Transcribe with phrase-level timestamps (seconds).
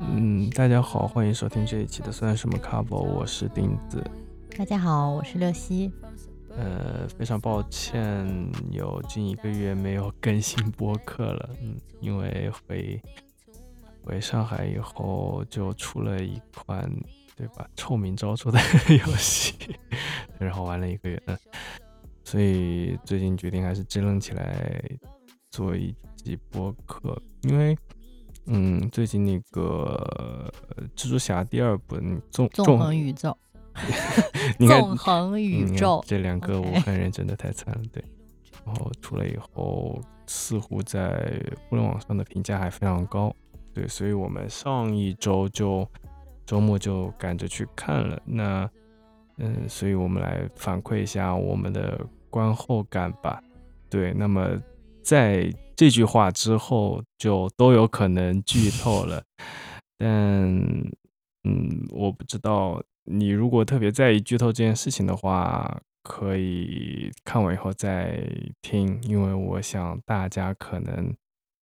[0.00, 4.02] 嗯，大家好，欢迎收听这一期的算什么 cover，我是钉子。
[4.56, 5.92] 大家好，我是六西。
[6.50, 8.26] 呃，非常抱歉，
[8.70, 11.50] 有近一个月没有更新播客了。
[11.62, 13.00] 嗯，因为回
[14.02, 16.90] 回上海以后就出了一款，
[17.36, 17.68] 对吧？
[17.76, 18.58] 臭名昭著的
[18.88, 19.54] 游戏，
[20.38, 21.38] 然后玩了一个月，嗯，
[22.24, 24.82] 所以最近决定还是支棱起来
[25.50, 27.76] 做一集播客，因为，
[28.46, 30.52] 嗯，最近那个
[30.94, 33.36] 蜘蛛侠第二部嗯纵纵横宇宙，
[34.58, 38.02] 你看纵横宇嗯宙，这两个我很认真的太惨了，对。
[38.66, 43.34] 然后出来以后，似乎在互联网上的评价还非常高，
[43.72, 45.88] 对，所以我们上一周就
[46.44, 48.20] 周末就赶着去看了。
[48.26, 48.68] 那，
[49.38, 53.42] 嗯，所以我们来反馈一下我们的观后感吧。
[53.88, 54.46] 对，那么
[55.08, 59.24] 在这句话之后，就都有可能剧透了，
[59.96, 60.06] 但
[61.44, 68.22] 嗯，我不知道你如果特别在意剧透这件事情的话，可以看完以后再
[68.60, 71.10] 听，因为我想大家可能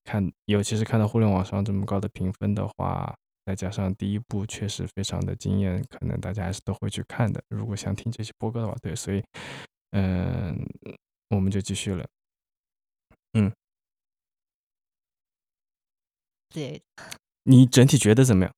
[0.03, 7.41] 看，尤其是看到互联网上这么高的评分的话，再加上第一部确实非常的惊艳，可能大家还是都会去看的。
[7.49, 9.23] 如果想听这期播客的话，对，所以
[9.93, 10.59] 嗯，
[11.31, 12.05] 我们就继续了。
[16.53, 16.83] 对，
[17.43, 18.55] 你整体觉得怎么样？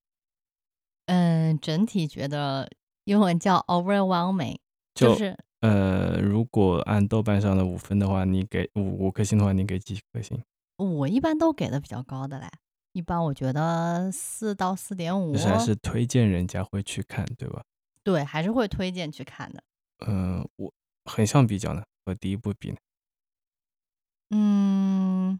[1.06, 2.70] 嗯，整体觉得
[3.04, 4.58] 英文叫 overwhelming，
[4.94, 10.40] 就就是呃，如果按豆瓣上的五分的话，你给五五颗星的话，你给几颗星？
[10.76, 12.46] 我一般都给的比较高的嘞，
[12.92, 17.64] 一般我觉得四到四点五，就是还是推荐人家会去看，对吧？
[18.04, 19.62] 对，还是会推荐去看的。
[20.06, 20.72] 嗯、我
[21.06, 22.76] 横向比较呢，和第一部比呢，
[24.30, 25.38] 嗯，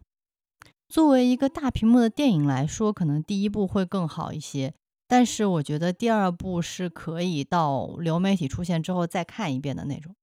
[0.89, 4.75] 作为一个大屏幕的电影来说，可能第一部会更好一些，
[5.07, 10.15] 但是我觉得第二部是可以到流媒体出现之后再看一遍的那种。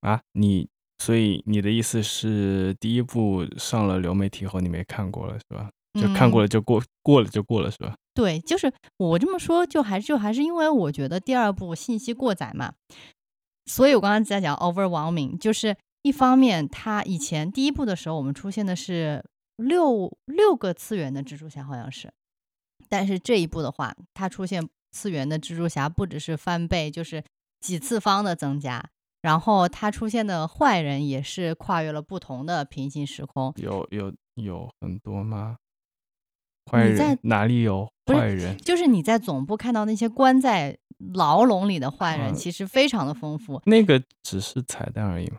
[0.00, 5.70] 啊，你所以你的意思是第一部上了流媒体后你没看过了是吧？
[6.00, 7.96] 就看过嗯了就过，过了就过了是吧？
[8.14, 12.74] 对，就是我这么说，就还是就还是因为我觉得第二部信息过载嘛，
[13.66, 19.24] 所以我刚刚在讲 overwhelming，就是一方面它以前第一部的时候我们出现的是
[19.56, 22.10] 六六个次元的蜘蛛侠，好像是，
[22.88, 27.22] 但是这一部的话，它出现次元的蜘蛛侠不只是翻倍，就是
[27.60, 28.82] 几次方的增加。
[29.22, 35.58] 然后它出现的坏人也是跨越了不同的平行时空，有有有很多吗？
[36.70, 38.56] 坏人在人哪里有坏人？
[38.56, 40.78] 就是你在总部看到那些关在
[41.12, 43.60] 牢笼里的坏人，嗯其实非常的丰富。
[43.66, 45.36] 那个只是彩蛋而已嘛。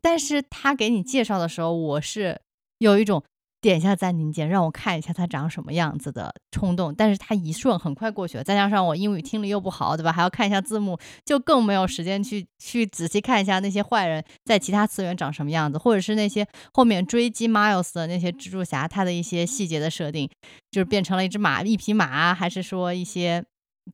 [0.00, 2.40] 但是他给你介绍的时候，我是
[2.78, 3.22] 有一种
[3.60, 6.94] 点一下暂停键，让我看一下他长什么样子的冲动。
[6.94, 10.12] 但是他一瞬很快过去了，再加上我英语听力又不好，对吧？
[10.12, 20.30] 还要看一下字幕，就更没有时间去去仔细看一下那些坏人在其他次元长什么样子，或者是那些后面追击 Miles 的那些蜘蛛侠，他的一些细节的设定，
[20.70, 23.44] 就是变成了一只马、一匹马，还是说一些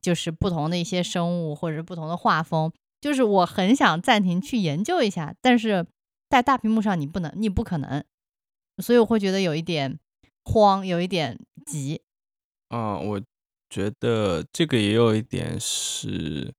[0.02, 2.70] 就是不同的一些生物，或者是不同的画风。
[3.02, 5.84] 就是我很想暂停去研究一下，但是
[6.30, 8.04] 在大屏幕上你不能，你不可能，
[8.78, 9.98] 所以我会觉得有一点
[10.44, 11.36] 慌，有一点
[11.66, 12.00] 急。
[12.68, 13.20] 啊，我
[13.68, 16.54] 觉得这个也有一点是，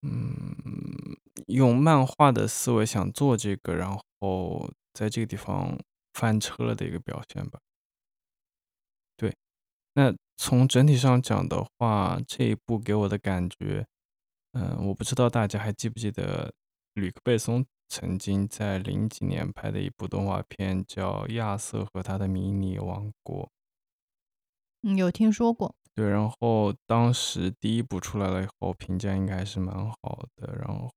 [0.00, 0.56] 嗯，
[1.48, 5.78] 用漫画的思维想做这个，然后在这个地方
[6.14, 7.60] 翻车了的一个表现吧。
[9.16, 9.36] 对，
[9.92, 13.86] 那从整体上讲的话，这一部给我的感觉，
[14.54, 16.52] 嗯，我不知道大家还记不记得
[16.94, 23.44] 吕克·贝松曾经在零几年拍的一部动画片，叫《亚瑟和他的迷你王国》。
[24.82, 30.54] 嗯，有听说过，对，然后当时第一部出来了以后，评价应该还是蛮好的。
[30.54, 30.88] 然后，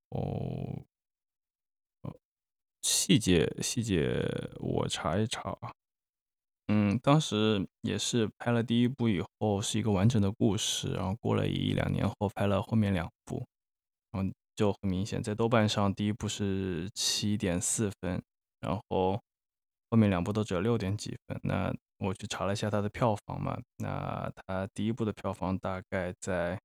[2.04, 2.14] 呃，
[2.82, 4.24] 细节细节
[4.60, 5.74] 我查一查啊。
[6.68, 13.46] 嗯，当时也是拍了第一部以后是一个完整的故事，然后过了一两年后拍了后面两部，
[14.12, 18.22] 然后就很明显，在豆瓣上第一部是七点四分，
[18.60, 19.22] 然后
[19.90, 21.40] 后面两部都只有六点几分。
[21.44, 26.60] 那我去查了一下它的票房嘛，那它第一部的票房大概在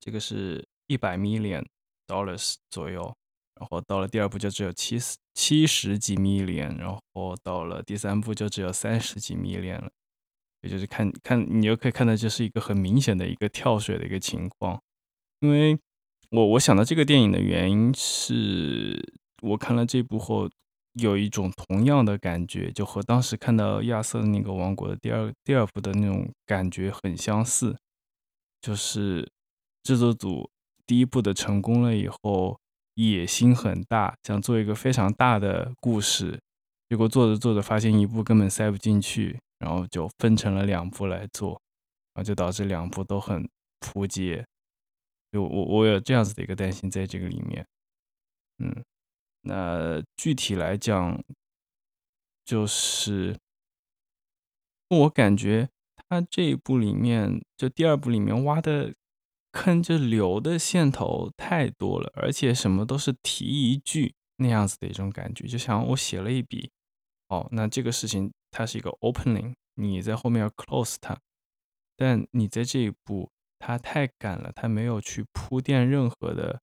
[0.00, 1.64] 这个是一百 million
[2.08, 3.14] dollars 左右，
[3.60, 9.90] 然后到了第二部就只有七十七十几米连然后到了第三部就只有三十几米连了，
[10.62, 14.80] 也就是看看你就可以看到这是一个很明显的一个跳水的一个情况，
[15.40, 15.78] 因为
[16.30, 19.00] 我我想到这个电影的原因是
[19.42, 20.48] 我看了这部后
[20.94, 27.76] 有一种同样的感觉，就和当时看到亚瑟的那个王国的第二第二部的那种感觉很相似，
[28.60, 29.28] 就是
[29.82, 30.48] 制作组
[30.86, 32.58] 第一部的成功了以后，
[32.94, 36.40] 野心很大，想做一个非常大的故事，
[36.88, 41.60] 结果做着做着发现一部根本塞不进去，然后就分成了两部来做，
[42.14, 43.48] 然后就导致两部都很
[43.80, 44.46] 扑街。
[45.32, 47.66] 就我我有这样子的一个担心在这个里面，
[48.58, 48.84] 嗯，
[49.40, 51.20] 那具体来讲，
[52.44, 53.36] 就是
[54.88, 55.68] 我感觉
[56.08, 58.94] 他这一部里面，就第二部里面挖的
[59.54, 66.70] 坑，就留的线头太多了，而且什么都是提一句那样子的一种感觉，就像我写了一笔，
[67.28, 71.18] 哦，那这个事情它是一个 opening，你在后面要 close 它，
[71.96, 73.30] 但你在这一步。
[73.66, 76.60] 他太赶了，他没有去铺垫任何的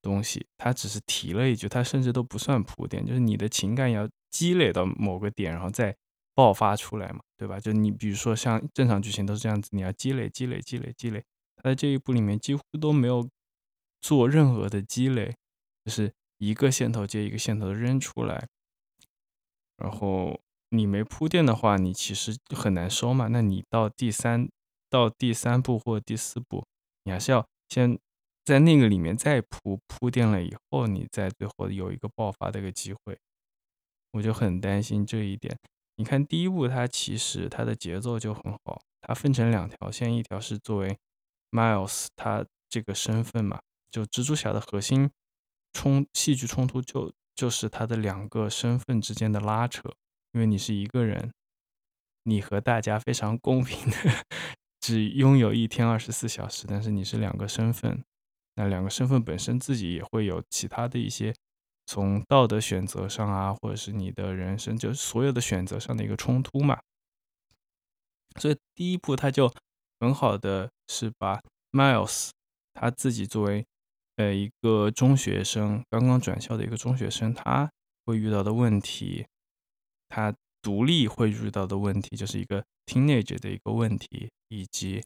[0.00, 5.96] 东西，他只是提了一句，他甚至都不算铺垫，就是你的情感要积累到某个点，然后再
[6.32, 7.58] 爆发出来嘛，对吧？
[7.58, 11.24] 就你比如说像正常剧情都是这样子，你要积累、积累、积累、积累，
[11.64, 13.28] 在这一步里面几乎都没有
[14.00, 15.34] 做任何的积累，
[15.84, 18.46] 就是一个线头接一个线头的扔出来，
[19.78, 23.26] 然后你没铺垫的话，你其实很难收嘛。
[23.26, 24.48] 那你到第三。
[24.90, 26.64] 到第三部或第四部，
[27.02, 27.98] 你还是要先
[28.44, 33.18] 在那个里面再铺铺垫了以后，你再最后有一个爆发的一个机会。
[34.12, 35.58] 我就很担心这一点。
[35.96, 40.96] 你看第一部，它其实它的节奏就很好，它分成两条线，一条是作为
[41.54, 45.08] Miles 他这个身份嘛，就蜘蛛侠的核心
[45.72, 49.82] 冲戏剧冲突就就是他的两个身份之间的拉扯，
[50.32, 51.32] 因为你是一个人，
[52.24, 53.96] 你和大家非常公平的。
[54.80, 58.04] 只拥有一天二十四小时，但是你是两个身份，
[58.56, 61.32] 那两个身份本身自己也会有其他的一些
[61.86, 66.78] 从道德选择上啊，或者是你的人生就所有的选择上的一个冲突嘛。
[68.38, 69.50] 所以第一步他就
[70.04, 71.40] 很好的是把
[71.72, 72.28] Miles
[72.74, 73.64] 他自己作为
[74.16, 77.70] 呃一个中学生，刚刚转校的一个中学生，他
[78.04, 79.26] 会遇到的问题，
[80.10, 84.30] 他独立会遇到的问题，就是一个 teenager 的一个问题。
[84.48, 85.02] 以及，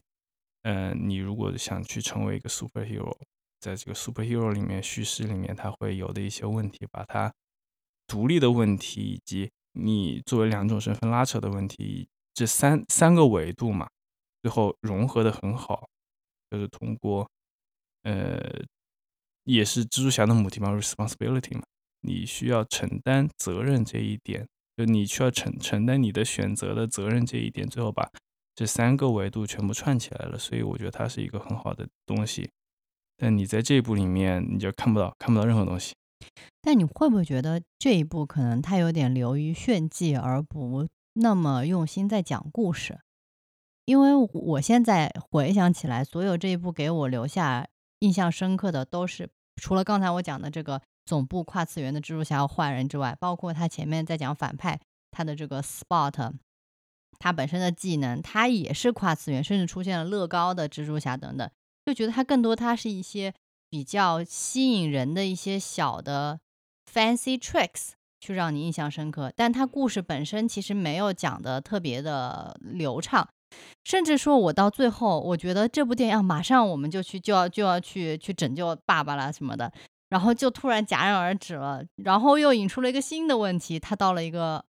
[0.63, 3.17] 嗯，你如果想去成为一个 superhero，
[3.59, 7.33] 在这个 superhero 里面叙事里面，它会有的一些问题，把它
[8.05, 13.89] 独立的问题，以及你作为两种身份拉扯的问题，这三三个维度嘛，
[14.41, 15.87] 最后融合的很好，
[16.49, 17.29] 就是通过，
[18.03, 18.61] 呃，
[19.43, 21.63] 也是蜘蛛侠的母题嘛，responsibility 嘛，
[22.01, 24.47] 你需要承担责任这一点，
[24.77, 28.09] 就你需要承承担你的选择的责任这一点，最后把。
[28.55, 32.49] 这三个维度全部串起来了，所以我觉得它是一个很好的东西。
[33.15, 35.95] 但你在这一步里面，你就看不到看不到任何东西。
[36.61, 42.99] 但你会不会觉得这一步可能它有点流于炫技，而不那么用心在讲故事？
[43.89, 47.67] 因为我现在回想起来，所有这一部给我留下
[48.01, 56.33] 印象深刻的，都是除了刚才我讲的这个总部跨次元的蜘蛛侠坏人之外，包括他前面在讲反派他的这个 Spot。
[57.17, 61.49] 他本身的技能，他也是跨次元，甚至出现了乐高的蜘蛛侠等等，
[61.83, 63.33] 就觉得他更多，他是一些
[63.71, 66.39] 比较吸引人的一些小的
[66.93, 69.33] fancy tricks，去让你印象深刻。
[69.35, 73.27] 但他故事本身其实没有讲的特别的流畅，
[73.83, 79.71] 甚至说我到最后，我觉得这部电影马上我们就去就要就要去去拯救爸爸了什么的，
[80.09, 84.65] 然后就突然戛然而止了，然后又引出了一个新的问题，他到了一个。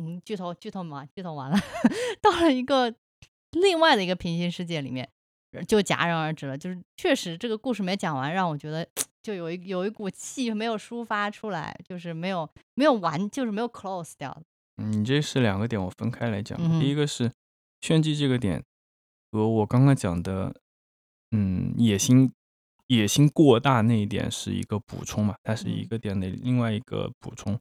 [0.00, 1.58] 嗯，剧透剧透嘛，剧透完了，
[2.22, 2.94] 到了一个
[3.50, 5.08] 另外的一个平行世界里面，
[5.66, 6.56] 就戛然而止了。
[6.56, 8.86] 就是确实这个故事没讲完，让我觉得
[9.24, 14.40] 就有一有一股气没有抒发出来，就是没有没有完，就是没有 close 掉。
[14.80, 16.56] 嗯，你这是两个点，我分开来讲。
[16.78, 17.28] 第一个是
[17.80, 18.64] 炫技这个点，
[19.30, 20.54] 和我刚刚讲的，
[21.30, 22.32] 嗯，野心
[22.88, 27.58] 野心过大那一点是一个补充嘛，它是一个点的另外一个补充，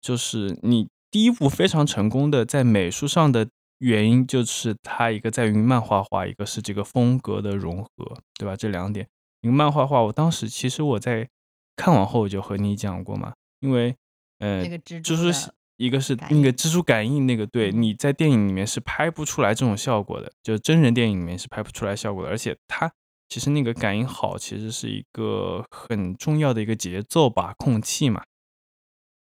[0.00, 0.88] 就是你。
[1.10, 8.56] 第一部非常成功的在美术上的原因，就是它一个在于漫画化，一个是这个风格的融合，对吧？
[8.56, 9.08] 这两点，
[9.40, 11.28] 一个漫画化，我当时其实我在
[11.76, 13.94] 看完后我就和你讲过嘛，因为
[14.40, 15.30] 呃，蜘蛛
[15.76, 22.92] 一个是那个蜘蛛感应那个，对，你在电影里面是拍不出来这种效果的，就是真人电影里面是拍不出来效果的，而且它
[23.28, 28.22] 其实那个感应好，其实是一个很重要的一个节奏把控器嘛，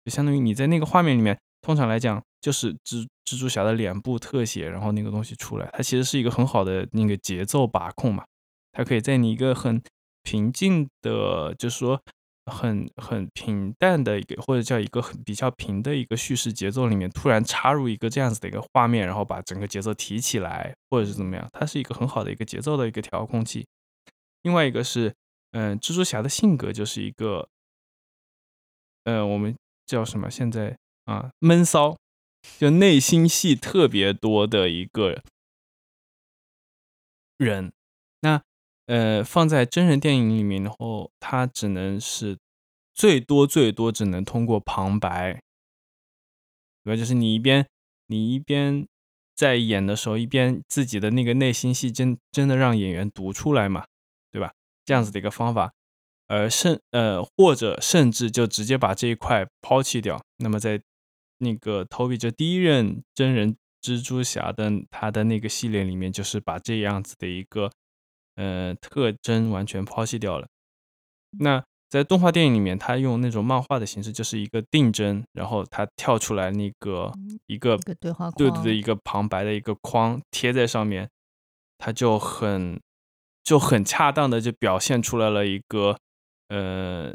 [0.04, 1.38] 就相当于你在那个画面里面。
[1.64, 8.24] 通常来讲，就是蜘蜘蛛侠的脸部特写，然后那个东西出来，它其实是一个很好的那个节奏把控嘛。
[8.72, 9.80] 它可以在你一个很
[10.24, 12.02] 平静的，就是说
[12.52, 23.66] 很很平淡的一个，或者叫一个很比较平的一个叙事节奏里面，突然插入一个这样子的一个画面，然后把整个节奏提起来，或者是怎么样，它是一个很好的一个节奏的一个调控器。
[24.44, 25.16] 另外一个是，
[25.52, 27.48] 嗯，蜘蛛侠的性格就是一个，
[29.06, 29.56] 呃，我们
[29.86, 30.30] 叫什么？
[30.30, 31.98] 现在啊，闷骚，
[32.60, 35.22] 就内心戏特别多的一个
[37.38, 37.72] 人。
[38.22, 38.42] 那
[38.92, 42.38] 呃，放在真人电影里面，然后他只能是
[42.94, 45.40] 最多最多只能通过旁白，
[46.84, 46.98] 对吧？
[46.98, 47.66] 就是你一边
[48.08, 48.86] 你一边
[49.34, 53.86] 在演的时候，一边自己的那个内心戏真真的让演员读出来嘛，
[54.30, 54.52] 对吧？
[54.84, 55.72] 这样子的一个方法，
[56.28, 60.22] 而甚呃或者甚至就直接把这一块抛弃掉。
[60.40, 60.82] 那么在
[61.38, 67.72] 那个 Toby 这第一任真人蜘蛛侠的他的那个系列里面，就是把这样子的一个。
[68.36, 70.48] 呃，特征完全抛弃掉了。
[71.40, 77.12] 那在动画电影里面，他用那种漫画的形式，就是一个定帧，然后他跳出来那个
[77.48, 81.10] 一个对话对对对，一个旁白的一个框贴在上面，
[81.78, 82.80] 他就很
[83.44, 85.98] 就很恰当的就表现出来了一个
[86.48, 87.14] 呃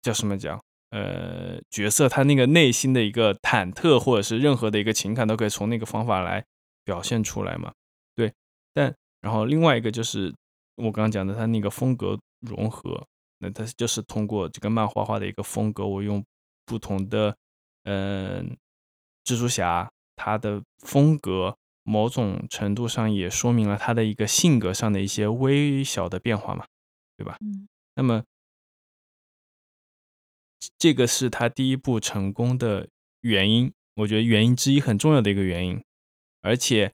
[0.00, 0.58] 叫什么讲
[0.90, 6.42] 呃角色他那个内心的一个忐忑或者是任何的一个情感都可以从那个方法来
[6.84, 7.72] 表现出来嘛？
[8.14, 8.32] 对，
[8.72, 8.94] 但。
[9.22, 10.34] 然后另外一个就是
[10.74, 13.06] 我刚刚讲的，他那个风格融合，
[13.38, 16.24] 那他就是通过这个漫画画的一个风格，我用
[16.66, 17.36] 不同的
[17.84, 18.56] 嗯
[19.24, 26.66] 蜘蛛侠他的风格，某种程度上也说明了他的一个性格上的一些微小的变化嘛，
[27.16, 27.36] 对吧？
[27.40, 27.68] 嗯。
[27.94, 28.24] 那么
[30.76, 32.88] 这个是他第一部成功的
[33.20, 35.80] 原因，我觉得原因之一很重要的一个原因，
[36.40, 36.92] 而且。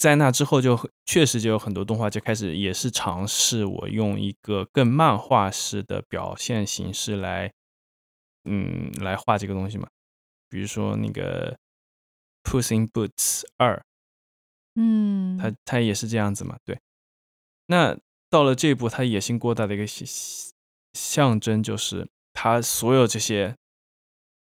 [0.00, 7.52] 在那之后，就确实就有很多动画就开始也是尝试我用一个更漫画式的表现形式来，
[8.44, 9.86] 嗯，来画这个东西嘛。
[10.48, 11.54] 比如说那个
[12.50, 13.76] 《Puss in Boots 二》，
[14.76, 16.56] 嗯，它它也是这样子嘛。
[16.64, 16.80] 对。
[17.66, 17.94] 那
[18.30, 19.84] 到了这一步，它野心过大的一个
[20.94, 23.54] 象征，就是它所有这些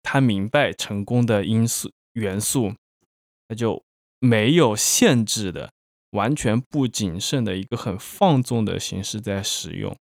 [0.03, 2.75] 他明白成功的因素元素，
[3.47, 3.86] 那就。
[4.19, 5.71] 没有限制的、
[6.11, 9.95] 完全不谨慎的一个很放纵的形式在使用。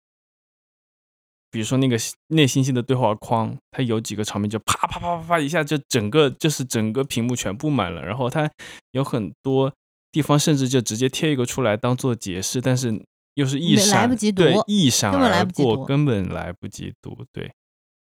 [1.52, 8.50] 比如说那个内心戏的对话框，它有几个场面就啪啪啪啪啪一下就整个就是整个屏幕全部满了，然后它
[8.92, 9.74] 有很多
[10.12, 13.02] 地方甚至就直接贴一个出来当做解释，但是
[13.36, 17.26] 又是一闪对一闪而过，根本来不及读。
[17.32, 17.50] 对，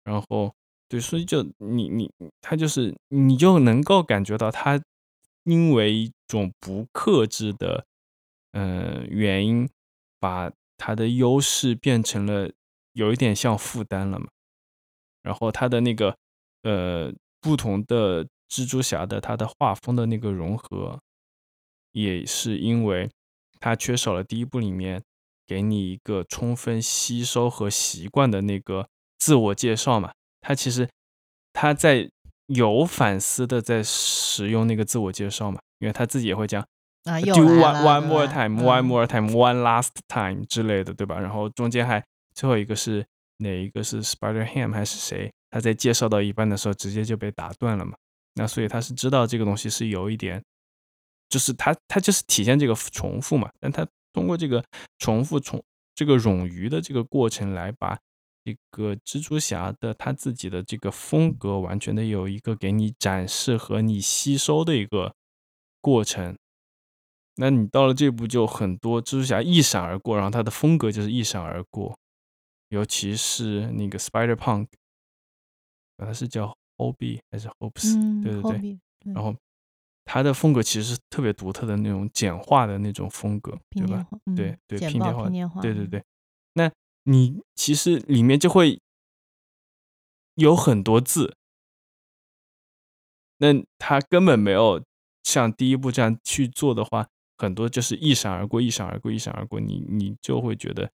[0.05, 0.55] 然后
[0.89, 4.81] 对，所以就你你他就是你就能够感觉到他。
[5.45, 7.87] 因为一种不克制的，
[8.53, 9.69] 嗯，原因，
[10.19, 12.51] 把他的优势变成了
[12.93, 14.27] 有一点像负担了嘛。
[15.23, 16.17] 然后他的那个，
[16.63, 21.01] 呃，不同的蜘蛛侠的他的画风的那个融合，
[21.93, 23.11] 也是因为
[23.61, 25.03] 他缺少了第一部里面
[25.47, 30.13] 给你一个充分吸收和习惯的那个自我介绍嘛。
[30.41, 30.89] 他其实
[31.53, 32.11] 他在。
[32.47, 35.59] 有反思的在使用那个自我介绍嘛？
[35.79, 36.63] 因为他自己也会讲
[37.05, 41.19] 啊，do one one more time，one more time，one last time 之类的，对吧？
[41.19, 43.05] 然后中间还最后一个是
[43.39, 45.31] 哪一个是 Spider Ham 还是谁？
[45.51, 47.95] 他在介绍到一半的时候直接就被打断了嘛？
[48.35, 50.43] 那所以他是知道这个东西是有一点，
[51.29, 53.51] 就是他他就是体现这个重复嘛？
[53.61, 54.65] 但他通过这个
[54.99, 55.63] 重复重
[55.95, 57.99] 这个冗余的这个过程来把。
[58.45, 65.15] 一个蜘蛛侠的他自己的这个风格，完全的有一个给你展示和你吸收的一个
[65.81, 66.37] 过程。
[67.37, 71.99] 那你到了这步，就很多蜘蛛侠一闪而过，然后他的风格就是一闪而过。
[72.69, 74.67] 尤其是那个 Spider Punk，
[75.97, 78.23] 他是叫 Hobby 还是 Hopes？
[78.23, 79.13] 对对对。
[79.13, 79.35] 然后
[80.05, 84.07] 他的风格其实是特别独特的那种简化的那种风格，对吧？
[84.37, 86.03] 对对，拼贴化，对对对。
[86.55, 86.71] 那
[87.05, 88.81] 你其实里面就会
[90.35, 91.37] 有很多字，
[93.37, 94.83] 那他根本没有
[95.23, 97.07] 像第一部这样去做的话，
[97.37, 100.91] 很多就是一闪而过，一闪而过，一闪而过，你你就会觉得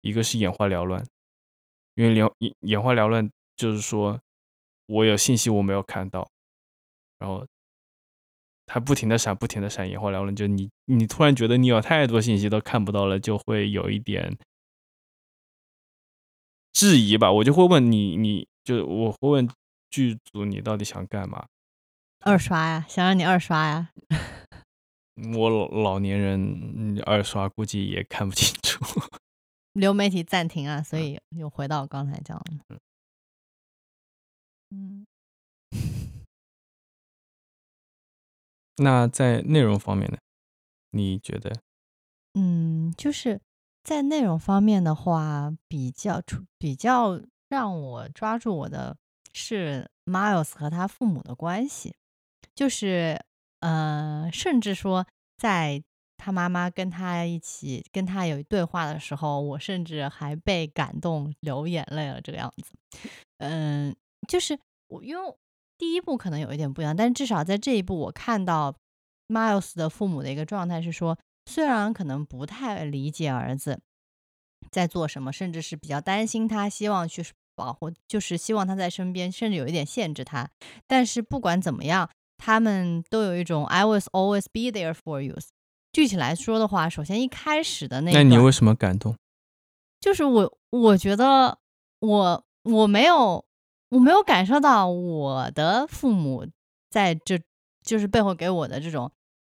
[0.00, 1.04] 一个是眼花缭乱，
[1.94, 4.20] 因为眼眼眼花缭乱就是说
[4.86, 6.30] 我有信息我没有看到，
[7.18, 7.44] 然后
[8.66, 14.38] 他不停的闪，不停的闪，眼花缭乱，就你你突然觉得你有太多信息都看不到了，就会有一点。
[16.72, 19.48] 质疑吧，我就会问你，你就我会问
[19.90, 21.46] 剧组，你到底想干嘛？
[22.20, 23.90] 二刷呀，想让你二刷呀。
[25.34, 26.40] 我老老年人
[26.76, 28.84] 嗯二刷估计也看不清楚。
[29.74, 32.78] 流媒体暂停啊，所以又回到我刚才讲的。
[34.70, 35.06] 嗯，
[38.76, 40.18] 那在内容方面呢？
[40.90, 41.60] 你觉得？
[42.34, 43.40] 嗯，就是
[43.82, 48.96] 在内容方面的话，比较出比较让我抓住我的
[49.32, 51.94] 是 Miles 和他父母的关系，
[52.54, 53.18] 就是
[53.60, 55.06] 呃，甚至说
[55.38, 55.82] 在
[56.18, 62.72] 他妈妈跟他一起跟他有对话的时候，我甚至还被感动流眼泪了，这个样子。
[63.38, 63.96] 嗯，
[64.28, 64.58] 就是
[64.88, 65.34] 我因为
[65.78, 68.76] 第一部可能有一点不一样，但至少在这一部，我看到
[69.28, 71.18] Miles 的父母的一个状态是说。
[71.50, 73.80] 虽然可能不太理解儿子
[74.70, 77.24] 在做什么，甚至是比较担心他，希望去
[77.56, 80.48] 保护，就是希望他在身边，甚至有一点限制他。
[80.86, 85.36] 但是不管怎么样，他们都有一种 "I was always be there for you"。
[85.92, 89.16] 具体来说的话，首先一开始的那，那你为什么感动？
[89.98, 91.58] 就是我，我觉得
[91.98, 93.44] 我我没有
[93.88, 96.46] 我没有感受到我的父母
[96.90, 97.40] 在这
[97.82, 99.10] 就是背后给我的这种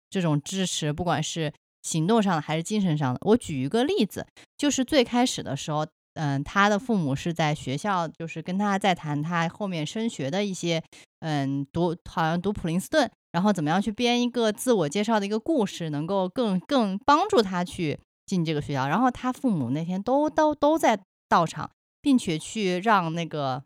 [0.09, 1.51] 这种支持，不管是。
[1.81, 3.19] 行动上的还是精神上的？
[3.23, 4.25] 我举一个例子，
[4.57, 10.83] 就是最开始的时候，嗯，他的父母是在学校，就是跟他在谈他后面升学的一些，
[11.21, 18.87] 嗯，读好像读普林斯顿，然后怎么样去编一个自我介绍的一个故事，能够更更帮助他去进这个学校。
[18.87, 21.71] 然后他父母那天都都都在到场，
[22.01, 23.63] 并且去让那个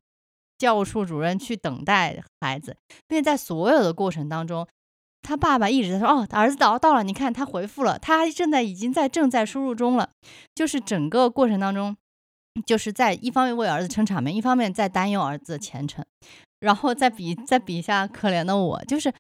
[0.58, 2.78] 教务处主任去等待孩子，
[3.08, 4.68] 并且在所有的过程当中。
[5.24, 10.10] 他爸爸一直在说：“哦，儿子到到了，你看他回复了，他正在已经在正在输入中了。
[10.54, 11.96] 就是整个过程当中，
[12.66, 16.06] 就是在一方面为儿子撑场面，一方面在担忧儿子的前程。
[16.60, 19.12] 然后再比再比一下可怜的我，就是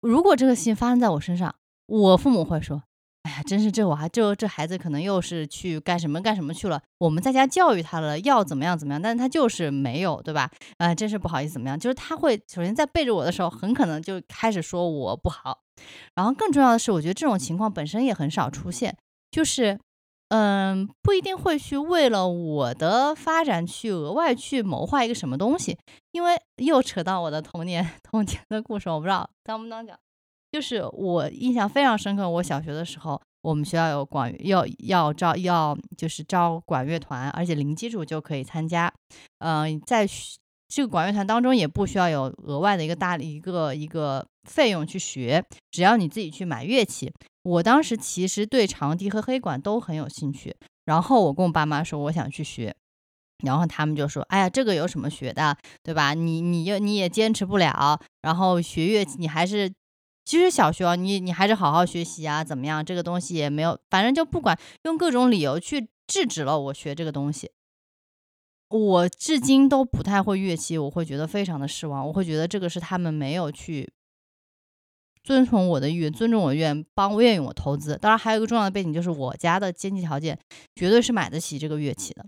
[0.00, 1.54] 如果这个事情发生在我身上，
[1.86, 2.84] 我父母会说。”
[3.22, 6.82] 哎呀，真是这我还这这孩子可能又是去干什么干什么去了。
[6.98, 10.50] 我们在家教育他了，要怎么样怎么样，但是他就是没有，对吧？
[10.78, 11.78] 啊，真是不好意思，怎么样？
[11.78, 15.60] 就是他会首先在背着我的时候，很可能就开始说我不好。
[16.16, 18.96] 然后更重要的是，我觉得这种情况本身也很少出现，
[19.30, 19.78] 就是
[20.30, 25.78] 嗯，不一定会去为了我的发展去额外去谋划一个什么东西。
[26.10, 29.96] 因为又扯到我的童年 童年的故事，我不知道当不当讲。
[30.52, 38.92] 就是我印象非常深刻，我小学的时候，我们学校有管要要招要就是招管乐团，而且零基础就可以参加。
[39.38, 40.06] 嗯，在
[40.68, 47.10] 这个管乐团当中，也不需要有额外的一个大的一个一个费用去学，只要你自己去买乐器。
[47.44, 52.74] 我当时其实对长笛和黑管都很有兴趣，然后我跟我爸妈说我想去学，
[53.42, 56.12] 然后他们就说：“哎呀，这个有什么学的，对吧？
[56.12, 59.72] 你你又你也坚持不了，然后学乐器你还是。”
[60.24, 62.84] 其实小学啊你你还是好好学习啊，怎么样？
[62.84, 67.50] 这个东西也没有，反正就不管用各种理由去制止了我学这个东西。
[68.68, 72.06] 我至今都不太会乐器，我会觉得非常的失望。
[72.06, 73.92] 我会觉得这个是他们没有去
[75.22, 77.98] 遵从我的意愿，尊重我愿，帮愿意我投资。
[78.00, 80.38] 当然还有一个重要的背景就是我家的经济条件
[80.74, 82.24] 绝对是买得起这个乐器的，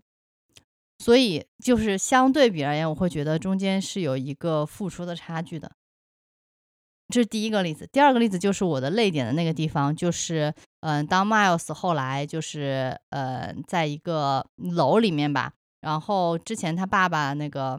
[0.99, 5.73] 所以就是相对比而言，我会觉得中间是有一个付出的差距的。
[7.15, 17.79] 这是第一个例子，第二个例子就是我的泪点的那个地方，就是嗯，当 Miles 后来就是呃，在一个楼里面吧，然后之前他爸爸那个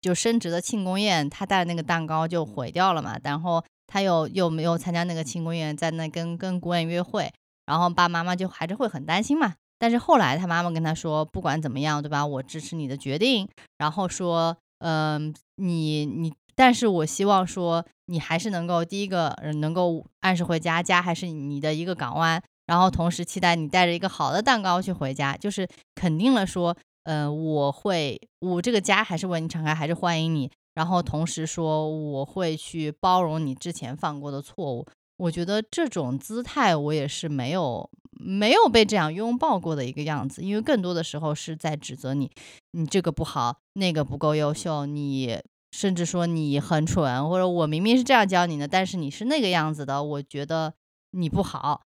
[0.00, 7.32] 就升职的庆功宴，他带的那个蛋糕就毁掉了嘛，然后他又又没有参加那个庆功宴，在那跟跟古远约会，
[7.66, 9.54] 然后爸爸妈妈就还是会很担心嘛。
[9.78, 12.26] 但是后来他妈妈跟他说，不管怎么样，对吧？
[12.26, 16.34] 我支持你的决定，然后说，嗯，你你。
[16.54, 22.42] 但是我希望说，你还是能够第一个，能够按时回家，家还是你的一个港湾。
[22.66, 30.50] 然后同时期待你带着一个好的蛋糕去回家，就是肯定了说，呃，我会，我这个家还是为你敞开，还是欢迎你。
[30.74, 34.86] 然后同时说，我会去包容你之前犯过的错误。
[35.18, 42.30] 我觉得这种姿态，我也是没有没有被这样拥抱过的一个样子，因为更多的时候是在指责你，
[42.72, 45.38] 你这个不好，那个不够优秀，你。
[45.74, 50.72] 甚至说你很蠢，或者我明明是这样教你的，但是你是那个样子的，我觉得
[51.10, 51.82] 你不好，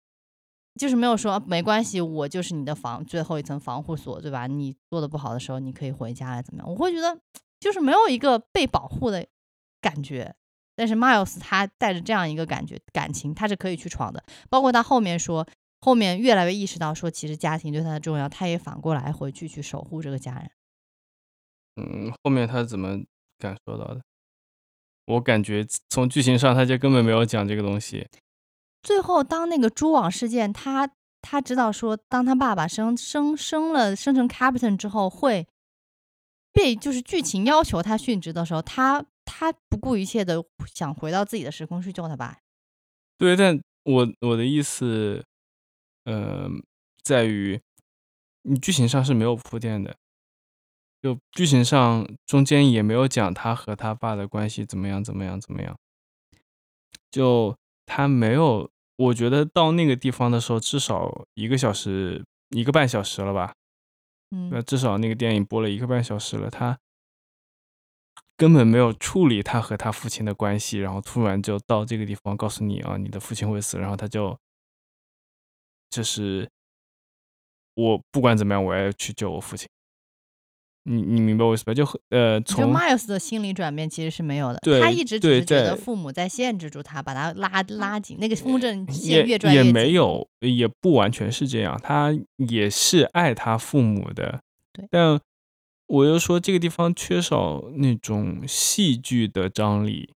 [0.79, 4.47] 就是没有说没关系，我就是你的防最后一层防护锁，对吧？
[4.47, 6.69] 你做的不好的时候，你可以回家来怎么样？
[6.71, 7.19] 我会觉得
[7.59, 9.27] 就是没有一个被保护的
[9.81, 10.33] 感觉。
[10.77, 14.23] 但是 Miles 他带着这样一个感觉感情，他是可以去闯的。
[14.49, 15.45] 包括他后面说，
[15.81, 20.49] 后面越来越意识到说，其实家庭对他的重要，他也反过来回去去守护这个家人。
[21.75, 23.03] 嗯，后面他怎么？
[23.43, 24.01] 感受到的，
[25.05, 28.07] 我感觉从剧情上他就根本没有讲这个东西。
[28.81, 30.89] 最后当那个蛛网事件，他
[31.21, 35.45] 他知道说，当他爸爸升升升了升成 captain 之后，会
[36.53, 42.39] 被就是剧情要求他殉职的时候，他他不顾一切的想回到自己的时空去救他爸。
[43.17, 45.23] 对，但我我的意思，
[46.05, 46.47] 呃，
[47.03, 47.59] 在于
[48.43, 49.95] 你剧情上是没有铺垫的，
[51.03, 55.77] 就剧情上中间也没有讲他和他爸的关系怎么样怎么样怎么样，
[57.11, 58.71] 就他没有。
[58.95, 63.53] 我觉得到那个地方的时候，至少一个小时、一个半小时了吧？
[64.29, 66.79] 嗯，那至少那个电影播了一个半小时了，他
[68.37, 74.39] 根本没有处理他和他父亲的关系，然后突然就到这个地方告诉你啊，你的父亲会死，然后他就
[75.89, 76.47] 就是
[77.73, 79.67] 我不管怎么样，我要去救我父亲。
[80.83, 81.73] 你你明白我意思吧？
[81.73, 89.73] 就呃，从 Miles 的心理转变其实是没有的，他一直只是觉得父母在限制住他，把他拉拉紧，那个风筝也线越转越也紧。
[89.73, 94.41] 没有，也不完全是这样，他也是爱他父母的。
[94.73, 95.19] 对但
[95.87, 100.13] 我又说这个地方缺少那种戏剧的张力，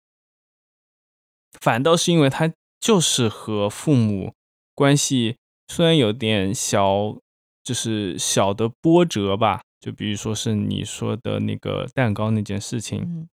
[1.60, 4.32] 反倒是因为他就是和父母
[4.74, 5.36] 关系
[5.68, 7.18] 虽然有点小，
[7.64, 13.28] 就是小的波折吧，就比如说是你说的那个蛋糕那件事情，嗯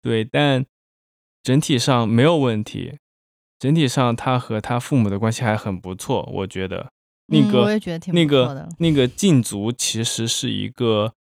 [0.00, 0.64] 对，但
[1.42, 2.96] 整体上没有问题。
[3.58, 6.90] 整体上，他和他父母的关系还很不错，我觉得。
[7.26, 11.12] 那嗯个、我也觉得挺那不错的个那个禁足其实是一个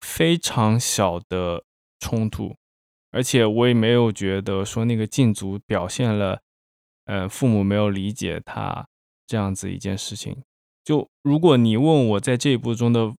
[0.00, 1.64] 非常小的
[1.98, 2.54] 冲突，
[3.10, 6.40] 而且我也没有觉得说那个禁足表现了，
[7.06, 8.86] 呃，父母没有理解他
[9.26, 10.36] 这样子一件事情。
[10.84, 13.12] 就如果你问我在这一部中的，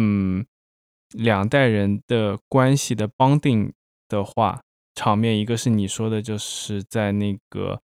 [0.00, 0.46] 嗯，
[1.10, 3.72] 两代人的关系的 bonding
[4.06, 4.62] 的话，
[4.94, 7.80] 场面一个是你说的，就是在那个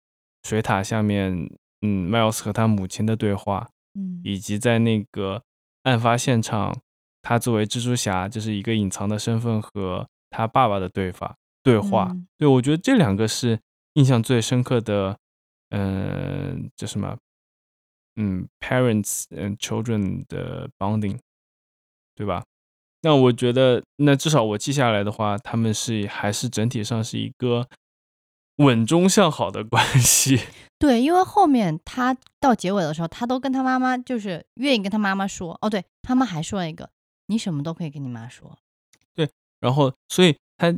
[0.44, 1.50] 水塔下面，
[1.82, 5.44] 嗯，迈尔斯和他母亲的对话，嗯以及在那个
[5.84, 6.82] 案发现场，
[7.22, 12.10] 他作为蜘蛛侠就是一个隐藏的身份和他爸爸的对话对话。
[12.12, 13.60] 嗯对我觉得这两个是
[13.94, 15.18] 印象最深刻的，
[15.70, 17.18] 嗯、叫什么？
[18.18, 21.18] 嗯，parents and children 的 bonding，
[22.16, 22.44] 对吧？
[23.04, 27.68] 那我觉得，那至少我记下来的话，他们是还是整体上是一个
[28.58, 30.40] 稳中向好的关系。
[30.78, 36.90] 对，因为后面他到结尾的时候，他都跟他妈妈就是愿意跟他妈妈说，哦，对他妈还说了一个，
[37.28, 38.58] 你什么都可以跟你妈说。
[39.16, 40.74] 对然后，所以他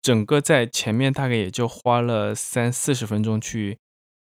[0.00, 3.78] 整个在前面大概也就花了三四十分钟去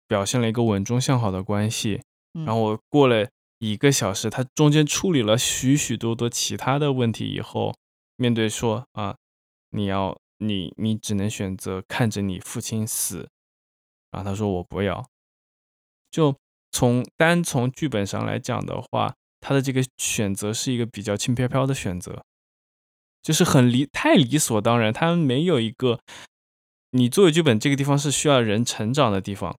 [0.09, 2.03] 表现了一个稳中向好的关系。
[2.35, 3.29] 嗯、然后我过了
[3.61, 7.75] 一个小时，他中间处理了许许多多其他的问题以后，
[8.17, 9.15] 面对说啊，
[9.71, 13.29] 你要你你只能选择看着你父亲死，
[14.11, 15.07] 然后他说我不要。
[16.11, 16.35] 就
[16.73, 22.25] 从单从剧本上来讲的话，他的这个选择是一个比较轻飘飘的选择。
[23.23, 26.01] 就是很理太理所当然，他没有一个
[26.93, 29.55] 你作为剧本这个地方是需要人成长的地方，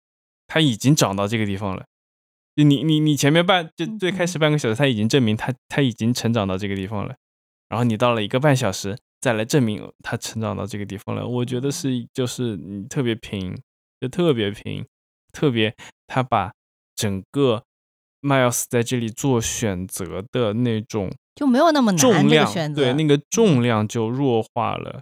[0.47, 1.85] 他已经长到这个地方了。
[2.55, 7.15] 就你你你前面半就最开始半个小时，他已经证明他他已经成长到这个地方了，
[7.69, 13.57] 然后你到了一个半小时再来证明他成长到这个地方了，我觉得是就是你特别平，
[13.99, 14.85] 就特别平，
[15.31, 15.75] 特别
[16.07, 16.53] 他把
[16.95, 17.63] 整个
[18.21, 21.11] Miles 在这里做选择的那种。
[21.33, 22.83] 就没有那么难选择。
[22.83, 25.01] 对那个重量就弱化了，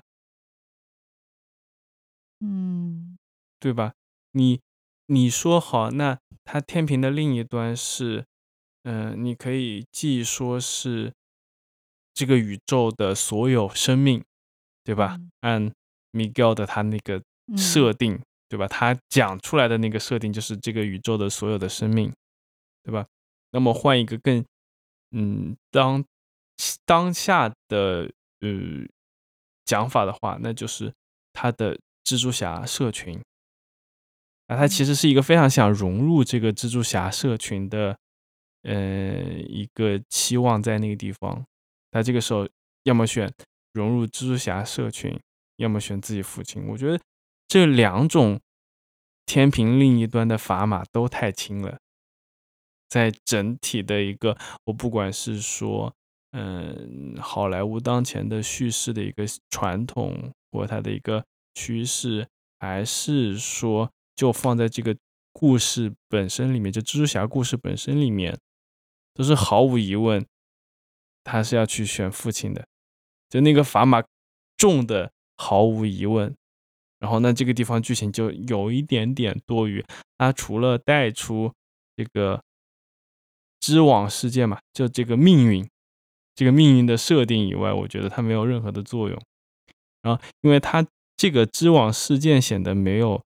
[2.39, 3.17] 嗯
[3.59, 3.93] 对吧？
[4.33, 4.61] 你
[5.07, 6.19] 你说好，那
[6.51, 8.25] 它天平的另一端是，
[8.81, 11.13] 嗯、你可以既说是
[12.11, 14.23] 这个宇宙的所有生命，
[14.83, 15.15] 对吧？
[15.19, 15.71] 嗯按
[16.11, 18.67] Miguel 的他那个嗯设定，对吧？
[18.67, 22.11] 他讲出来的那个设定就是这个宇宙的所有的生命，
[22.81, 23.05] 对吧？
[23.51, 24.43] 那么换一个更，
[25.11, 26.03] 嗯，当
[26.83, 28.49] 当下的呃
[29.65, 30.91] 讲法的话，那就是
[31.31, 33.21] 他的蜘蛛侠社群。
[34.49, 37.95] 啊，他其实是一个非常想融入这个蜘蛛侠社群的，
[38.63, 41.45] 呃，一个期望在那个地方。
[41.91, 42.49] 他这个时候
[42.83, 43.31] 要么选
[43.73, 45.19] 融入蜘蛛侠社群，
[45.57, 46.65] 要么选自己父亲。
[46.67, 46.99] 我觉得
[47.47, 48.39] 这两种
[49.27, 51.77] 天平另一端的砝码都太轻了。
[52.87, 55.93] 在整体的一个，我不管是说，
[56.31, 62.27] 嗯，好莱坞当前的叙事的一个传统或它的一个趋势，
[62.59, 64.93] 还是说就放在这个
[65.31, 68.37] 故事本身里面，就蜘蛛侠故事本身里面，
[69.13, 70.25] 都是毫无疑问，
[71.23, 72.67] 他是要去选父亲的，
[73.29, 74.03] 就那个砝码
[74.57, 76.35] 重的毫无疑问。
[76.99, 79.81] 然后呢，这个地方剧情就有一点点多余。
[80.17, 81.53] 它除了带出
[81.95, 82.43] 这个
[83.61, 85.65] 织网事件嘛，就这个命运，
[86.35, 89.17] 这个命运的设定以外，我觉得它没有任何的作用。
[90.01, 93.23] 然后，因为它这个织网事件显得没有，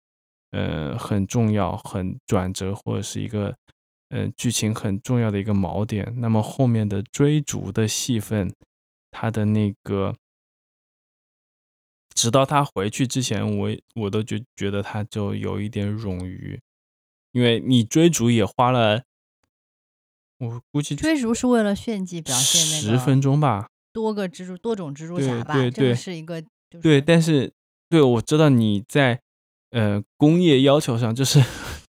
[0.54, 3.54] 呃，很重要、很转折或者是一个，
[4.10, 6.13] 呃，剧情很重要的一个锚点。
[6.18, 8.54] 那么后面的追逐的戏份，
[9.12, 10.16] 他的那个。
[12.16, 16.62] 直到他回去之前，我我都觉觉得他就有一点冗余，
[17.32, 19.04] 因为你追逐也花了，
[20.38, 26.42] 我估计追逐是为了炫技表现那十分钟吧，多个蜘蛛多种蜘蛛侠吧，对对是一个
[26.84, 27.52] 对，但是
[27.89, 29.20] 对我知道你在
[29.74, 31.44] 呃工业要求上，就是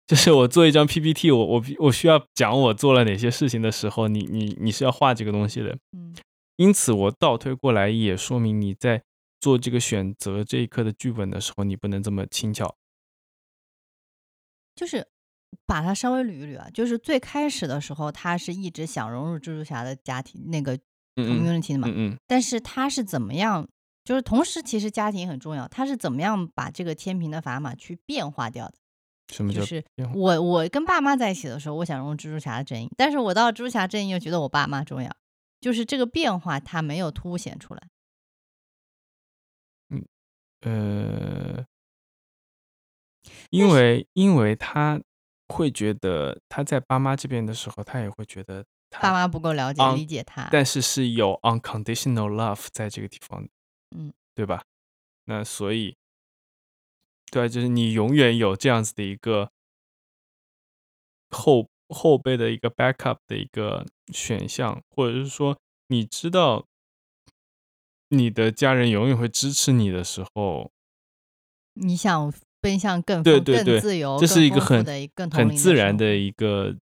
[0.06, 6.16] 就是我做一张 PPT，我我我需要讲我做了哪些事情的时候，你你你是要画这个东西的，嗯，
[6.56, 9.02] 因此我倒推过来也说明你在。
[9.40, 12.76] 做这个选择这一刻的剧本的时候，你不能这么轻巧。
[14.74, 15.06] 就是
[15.66, 20.78] 把它稍微捋一捋啊，就是最开始的时候，他是一直想融入蜘蛛侠的家庭那个
[21.16, 23.68] community 的嘛，嗯嗯，但是他是怎么样？
[24.04, 28.74] 就是同时，其实家庭很重要，他是怎么样把这个天平的砝码去变化掉的？
[29.32, 29.82] 什么叫就是
[30.14, 35.10] 我我跟爸妈在一起的时候，我想融入蜘蛛侠的阵营，但是我到蜘蛛侠阵营又觉得我爸妈重要，
[35.62, 37.82] 就是这个变化他没有凸显出来。
[39.88, 40.04] 嗯
[40.60, 41.64] 呃，
[43.48, 45.00] 因为因为他
[45.48, 53.48] 会觉得他在爸妈这边的时候，他也会觉得爸妈不够了解理解他，但是是有 unconditional love 在这个地方，
[53.90, 54.64] 嗯，对吧？
[55.24, 55.96] 那所以，
[57.30, 59.50] 对，就是你永远有这样子的一个
[61.30, 66.66] 后后背的一个 backup 的一个选项，或者是说你知道。
[68.08, 70.70] 你的家人永远会支持你的时候，
[71.72, 74.84] 你想奔向更对对对自由，这是一个很
[75.32, 76.76] 很自然的一个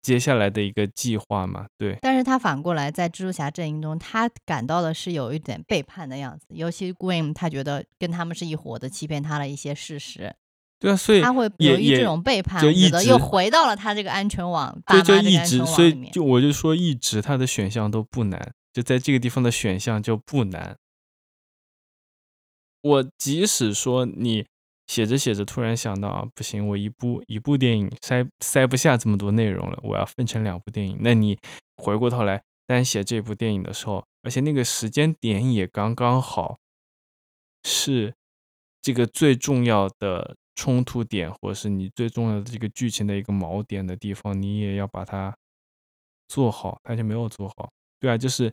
[0.00, 1.66] 接下来的一个计划嘛？
[1.76, 1.98] 对。
[2.00, 10.34] 但是他反过来在蜘蛛侠阵营中，他感到的是有一点背叛的样子，尤其 Gwen，他觉得跟他们是一伙的，欺骗他了一些事实。
[10.80, 18.52] 对啊，所以他会由于这种背叛，就一直又回到了他这个安全网，对，就一直，所以就我就说，一直他的选项都不难。
[18.72, 20.76] 就在这个地方的选项就不难。
[22.80, 24.46] 我即使说你
[24.88, 30.98] 写着写着突然想到啊，不行，我一部一部电影塞塞不下这么多内容了，我要分成两部电影。
[31.00, 31.38] 那你
[31.76, 36.58] 回过头来单写这部电影的时候，而且那个时间点也刚刚好，
[37.64, 38.14] 是
[38.82, 45.36] 这个最重要的冲突点，或是你最重要的这个剧情的一个锚点的地方，你也要把它
[46.28, 47.70] 做好，他就没有做好。
[48.00, 48.52] 对啊，就是，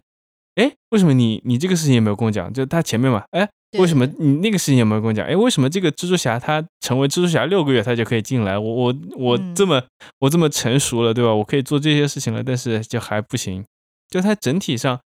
[0.56, 2.52] 哎，为什么你你这个事情也没有跟我讲？
[2.52, 5.25] 就他前面嘛，哎，为什么你那个事情有没有跟我讲？
[5.25, 8.57] 哎，为什么这个蜘蛛侠他成为蜘蛛侠六个月他就可以进来？
[8.57, 9.83] 我我我这么
[10.19, 11.33] 我这么成熟了，对吧？
[11.33, 13.63] 我可以做这些事情了，但是就还不行。
[14.09, 14.99] 就他整体上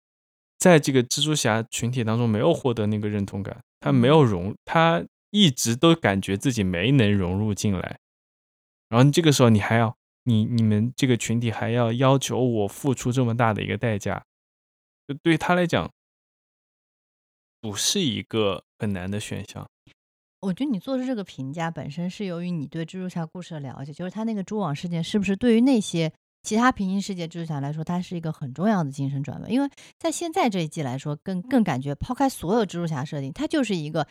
[0.58, 7.98] 在这个蜘蛛侠群体当中没有获得那个认同感，他没有融，他一直都感觉自己没能融入进来。
[8.90, 9.96] 然后这个时候你还要。
[10.30, 14.22] 你你们这个群体还要要求我付出这么大的一个代价，
[15.08, 15.90] 就对他来讲，
[17.62, 19.68] 不是一个很难的选项。
[20.42, 26.12] 我觉得你做出这个评价本身是由于你对蜘蛛侠故事的了解，就是他那个蛛网事件是不是对于那些
[26.44, 29.52] 其他平行世界蜘蛛侠来说，它是一个很重要的精神转变？
[29.52, 34.08] 因为在现在这一季来说，更更感觉抛开所有蜘蛛侠设定，它就是一个。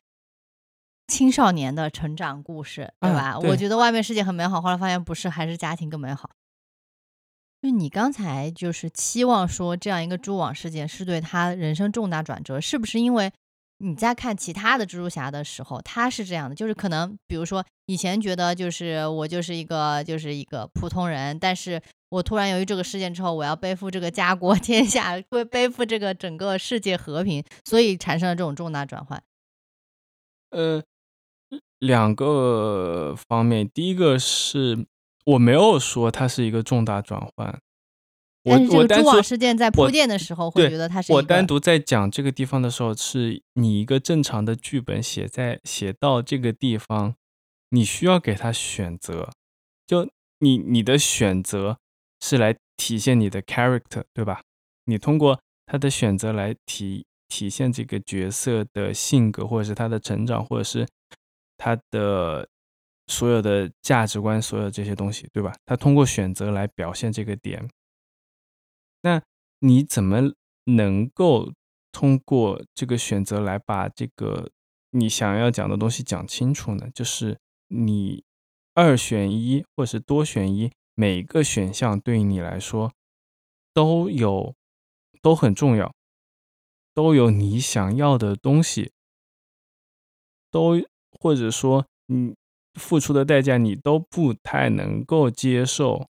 [1.08, 3.38] 青少年的成长故事，对吧？
[3.38, 6.28] 我觉得外面世界很美好，后来发现不是，还是家庭更美好。
[7.62, 13.32] 就你刚才就是期望说这样一个蛛网事件是对他人生重大转折，是不是因为
[13.78, 16.54] 你在看其他的蜘蛛侠的时候，他是这样的？
[16.54, 29.22] 就是可能比如说以前觉得就是我就是一个就是一个普通人，但是我突然由于这个事件之后，我要背负这个家国 天下，会背负这个整个世界和平，所以产生了这种重大转换。
[30.50, 30.82] 呃。
[31.78, 34.86] 两个方面，第一个是
[35.26, 37.60] 我没有说它是一个重大转换，
[38.44, 47.14] 我我蛛网事件在铺垫的时候会觉得它是我单独在讲这个地方的时候，是你一个正常的剧本写在写到这个地方，
[47.70, 49.30] 你需要给他选择，
[49.86, 50.08] 就
[50.40, 51.78] 你你的选择
[52.20, 54.42] 是来体现你的 character 对吧？
[54.84, 60.86] 你通过他的选择来体体现这个角色的性格，或者是他的成长，或者是。
[61.58, 62.46] 他的
[63.06, 65.54] 所有的价值观，所有这些东西，对吧？
[65.64, 67.68] 他通过选择来表现这个点。
[69.02, 69.22] 那
[69.60, 70.32] 你怎么
[70.64, 71.52] 能够
[71.92, 74.50] 通过这个选择来把这个
[74.90, 76.88] 你想要讲的东西讲清楚呢？
[76.92, 77.38] 就是
[77.68, 78.24] 你
[78.74, 82.92] 二选一或是多选一，每个选项对你来说
[83.72, 84.54] 都有
[85.22, 85.94] 都很重要，
[86.92, 88.92] 都有你想要的东西，
[90.50, 92.34] 都或者说你
[92.76, 96.06] 付出的代价你都不太能够接受。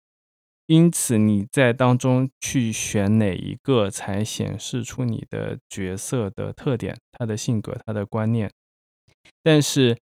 [0.67, 8.49] 因此，你在当中去选哪一个，才显示出你的角色的特点、他的性格、他的观念。
[9.43, 9.99] 但是，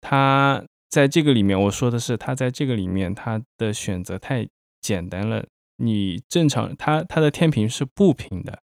[0.00, 4.48] 他在这个里面，我说的是他在这个里面，他的选择太
[4.80, 5.44] 简单了。
[5.76, 8.62] 你正常，他他的天平是不平的。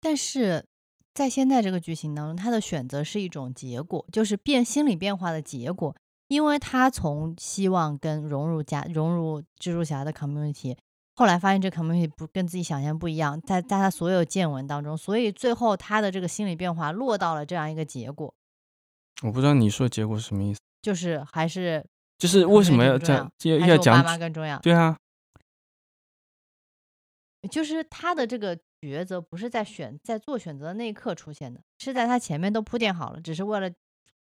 [0.00, 0.64] 但是
[1.12, 5.94] 在现在这个剧情当中，他的选择是一种结果，就是变心理变化的结果。
[6.32, 10.74] 因为他从希望跟融入家融入蜘蛛侠的 community，
[11.14, 18.32] 后来发现这 community 不跟自己想象不一样，在在他所有见闻当中，所以最后他的这个心理变化落到了这样一个结果。
[19.22, 21.84] 我不知道你说结果是什么意思，就是还是
[22.16, 24.58] 就是为什么要讲要要讲爸妈更重要？
[24.60, 24.96] 对啊，
[27.50, 33.70] 就是他的这个抉择不是在选在做选择的那一刻出现的，是在他前面都铺垫好了，只是为了。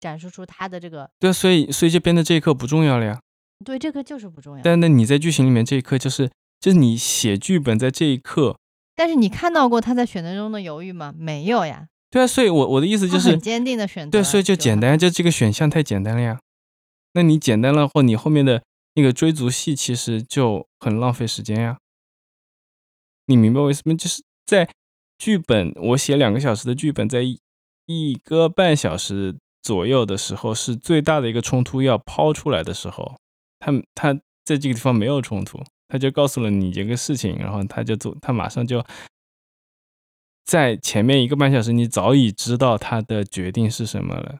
[0.01, 3.21] 展示出他的这个对，所以所以就变得这一刻不重要了呀。
[3.63, 4.63] 对，这个就是不重要。
[4.63, 8.57] 但那你在剧情里面这一刻就是就是你写剧本在这一刻。
[8.95, 11.13] 但是你看到过他在选择中的犹豫吗？
[11.15, 11.87] 没有呀。
[12.09, 14.11] 对啊，所以我我的意思就是很坚定的选择。
[14.11, 16.39] 对，所以就简单，就这个选项太简单了呀。
[17.13, 18.63] 那你简单了后，你后面的
[18.95, 21.77] 那个追逐戏其实就很浪费时间呀。
[23.27, 23.95] 你明白为什么？
[23.95, 24.67] 就是在
[25.19, 29.37] 剧本我写两个小时的剧本，在一个半小时。
[29.61, 33.15] 左右的时候是最大的一个冲突要抛出来的时候，
[33.59, 38.83] 他他在这个地方没有冲突，他就告诉了你这个事情，然后他就做，他马上就
[40.43, 44.39] 在前面一个半小时，你早已知道他的决定是什么了。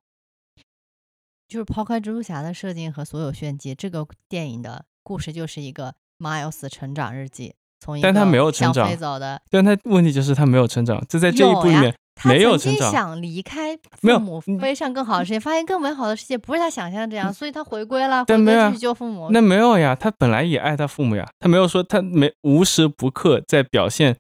[1.48, 8.12] 就是抛开蜘蛛侠的设定和所有炫技，这个电影的故事就是一个 Miles 成长日记，从一个
[8.52, 11.96] 想飞走的，但他问题就是他没有成长，就在这一部里面。
[12.24, 19.30] 没有成长，想离开父母，飞上更好的世界，发现更美好的世界不是他想象这样，所以他回归了，回归去救父母。
[19.32, 24.18] 那没有呀，他本来也爱他父母呀，他没有说他没无时不刻在表现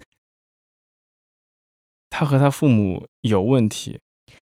[2.10, 4.00] 他和他父母有问题，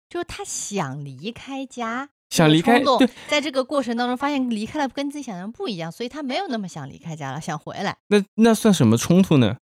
[0.09, 7.97] 就是他想离开家，想离开，对，在这个过程当中发现离开了跟自己想象不一样，所以他没有那么想离开家了，想回来。
[8.07, 9.57] 那那算什么冲突呢？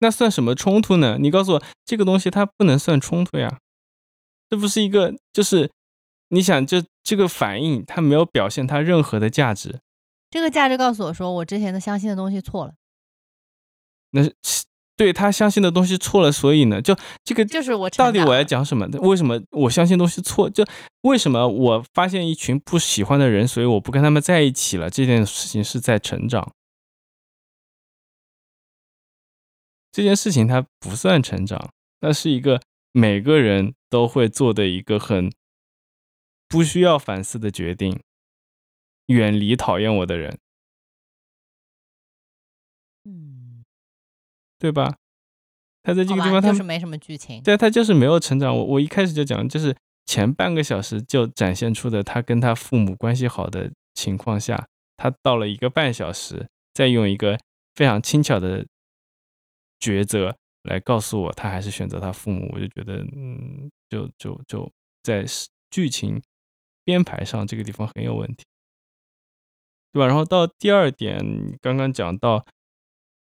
[0.00, 1.16] 那算什么冲突呢？
[1.20, 3.58] 你告诉我，这个东西它不能算冲突呀，
[4.48, 5.70] 这不是一个，就是
[6.28, 9.80] 你想，这这个反应，它没有表现它任何的价值。
[10.30, 12.74] 这个价值告诉我说，我之前的相信的东西错了。
[14.10, 14.34] 那是
[14.98, 18.84] 对他相信的东西错了，所以呢，就这个就是我到底我要讲什么？
[19.00, 20.50] 为什么我相信东西错？
[20.50, 20.64] 就
[21.02, 24.90] 为什么我发现一群不喜欢的人，所以我不跟他们在一起了？
[24.90, 26.52] 这件事情是在成长。
[29.98, 35.28] 这件事情它不算成长，那是一个每个人都会做的一个很
[36.46, 38.00] 不需要反思的决定，
[39.06, 40.38] 远离讨厌我的人，
[43.06, 43.64] 嗯，
[44.56, 44.98] 对吧？
[45.82, 48.56] 他在这个地方他是没什么剧情，对，他就是没有成长。
[48.56, 57.36] 我我一开始就讲，就是前半个小时就展现出的他跟他父母关系好的情况下，他到了一个半小时，再用一个
[57.74, 58.64] 非常轻巧的。
[59.80, 64.70] 抉择来告诉我，他还是选择他父母，我就觉得，嗯，就就就
[65.02, 65.24] 在
[65.70, 66.20] 剧情
[66.84, 68.44] 编排上这个地方很有问题，
[69.92, 70.06] 对吧？
[70.06, 72.44] 然后到第二点，刚刚讲到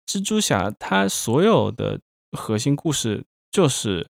[0.06, 4.10] 蜘蛛侠，他所有的核心故事就是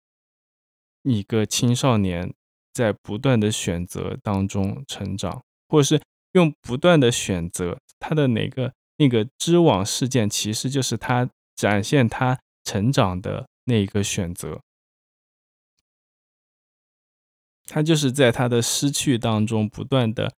[1.03, 2.33] 一个青少年
[2.73, 11.29] 在不断的选择当中成长，或者是用不断的选择他的哪个那个织网事件，其实就是他。
[11.61, 14.63] 展现他成长的那一个选择，
[17.65, 20.33] 他就是在他的失去当中不断的，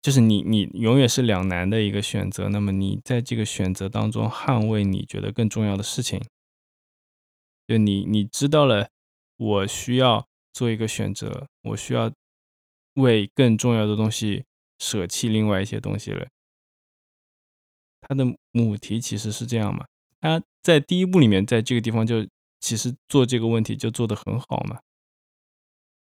[0.00, 2.48] 就是你你永远是两难的一个选择。
[2.48, 6.24] 那么你在这个选择当中捍卫你觉得更重要的事情，
[7.66, 8.88] 就你你知道了，
[9.36, 12.12] 我需要做一个选择，我需要
[12.94, 14.44] 为更重要的东西
[14.78, 16.28] 舍弃另外一些东西了。
[18.00, 19.84] 他的母题其实是这样嘛？
[20.20, 22.26] 他在第一部里面，在这个地方就
[22.60, 24.80] 其实做这个问题就做得很好嘛，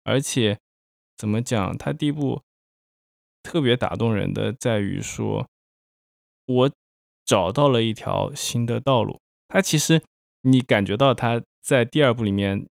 [0.04, 0.60] 而且
[1.18, 2.42] 怎么讲，他第一部
[3.44, 5.48] 特别打动人的在于说，
[6.46, 6.72] 我
[7.26, 9.20] 找到了一条新的道路。
[9.48, 10.02] 他其实
[10.42, 12.68] 你感觉到他在第二部里面，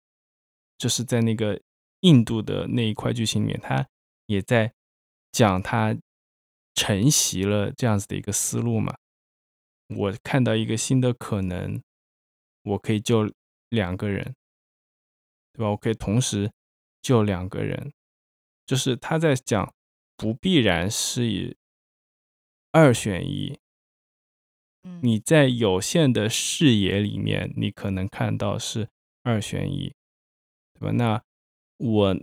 [0.76, 1.60] 就是在那个
[2.00, 3.86] 印度的那一块剧情里面，他
[4.26, 4.72] 也在
[5.32, 5.96] 讲他
[6.74, 8.96] 承袭了这样子的一个思路嘛。
[9.88, 11.82] 我看到一个新的可能，
[12.62, 13.32] 我可以救
[13.70, 14.34] 两个人，
[15.52, 15.70] 对吧？
[15.70, 16.52] 我可以同时
[17.00, 17.92] 救两个人，
[18.66, 19.74] 就是他在讲
[20.16, 21.56] 不必然是以
[22.72, 23.58] 二选一。
[24.84, 28.88] 嗯你在有限的视野里面，你可能看到是
[29.22, 29.92] 二选一，
[30.74, 30.92] 对吧？
[30.92, 31.22] 那
[31.78, 32.16] 我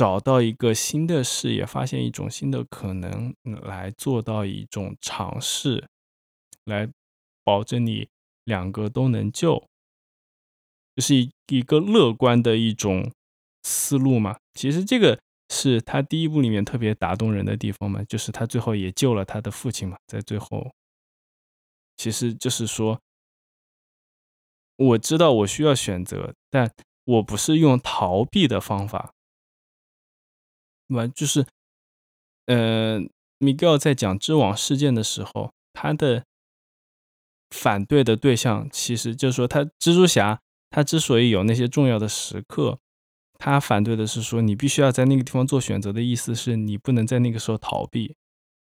[0.00, 5.90] 找到一个新的视野，发现一种新的可能，来做到一种尝试，
[6.64, 6.88] 来
[7.44, 8.08] 保证你
[8.44, 9.62] 两个都能救，
[10.96, 13.12] 这是一一个乐观的一种
[13.62, 14.38] 思路嘛。
[14.54, 15.20] 其实这个
[15.50, 20.72] 是他第一部里面特别打动人的地方嘛，就是他最后也救了他的父亲嘛，在最后，
[21.98, 22.98] 其实就是说，
[24.76, 26.72] 我知道我需要选择，但
[27.04, 29.12] 我不是用逃避的方法，
[30.90, 31.06] 对吧？
[31.06, 31.46] 就是，
[32.46, 33.00] 呃
[33.38, 36.24] ，Miguel 在讲知网事件的时候，他的
[37.50, 42.78] 反对的对象其实就是说，他蜘蛛侠他之所以有那些重要的时刻。
[43.38, 48.14] 他反对的是说，你必须要在那个地方做选择的意思是你不能在那个时候逃避，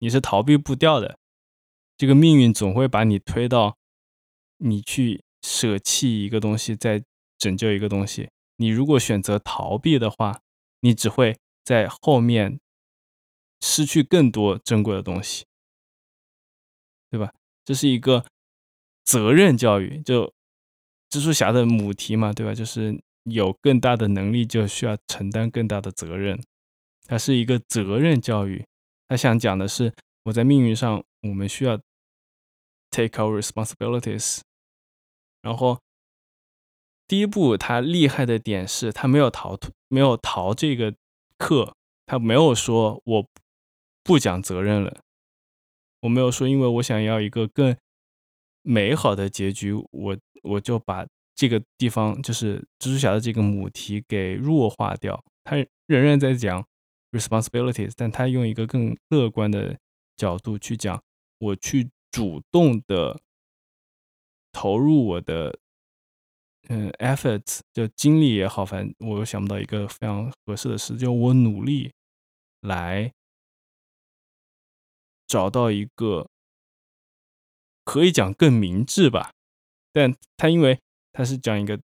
[0.00, 1.16] 你是逃避不掉的。
[1.96, 3.78] 这个命运总会把你推到
[4.58, 7.02] 你去舍弃一个东西，再
[7.38, 8.28] 拯救一个东西。
[8.56, 10.42] 你如果选择逃避的话，
[10.80, 12.60] 你只会在后面
[13.60, 15.44] 失去更多珍贵的东西，
[17.10, 17.32] 对吧？
[17.64, 18.24] 这是一个
[19.04, 20.32] 责任教育，就
[21.10, 22.54] 蜘蛛侠的母题嘛，对吧？
[22.54, 23.00] 就是。
[23.24, 26.42] 有更大的能力，就需要承担更大的责任。
[27.04, 28.64] 它是一个责任教育。
[29.08, 29.92] 他想讲的是，
[30.22, 31.76] 我在命运上，我们需要
[32.90, 34.40] take our responsibilities。
[35.42, 35.78] 然后，
[37.06, 40.94] 第一步，他厉害的点是他没有逃脱，没有逃这个
[41.40, 41.74] 课，
[42.04, 43.26] 他没有说我
[44.04, 45.00] 不讲责任了，
[46.02, 47.74] 我没有说，因为我想要一个更
[48.62, 51.06] 美好的结局，我我就把。
[51.36, 56.62] 这个地方就是蜘蛛侠的这个母题给弱化掉，他仍然在讲
[57.12, 59.78] responsibilities，但他用一个更乐观的
[60.18, 61.02] 角度去讲，
[61.38, 63.22] 我去主动的
[64.52, 65.58] 投入我的
[66.68, 71.92] 嗯 efforts，就精力也好，反正我又想不到一个非常合适的词，就我努力
[72.60, 73.12] 来
[75.26, 76.28] 找到一个
[77.84, 79.32] 可以讲更明智吧，
[79.92, 80.78] 但他因为。
[81.12, 81.76] 他是讲一个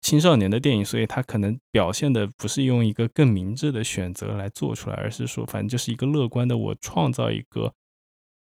[0.00, 7.74] 青少年的电影，所以他可能表现的不是用一个更明智的选择来做出来，而是说，反正就是一个乐观的，我创造一个，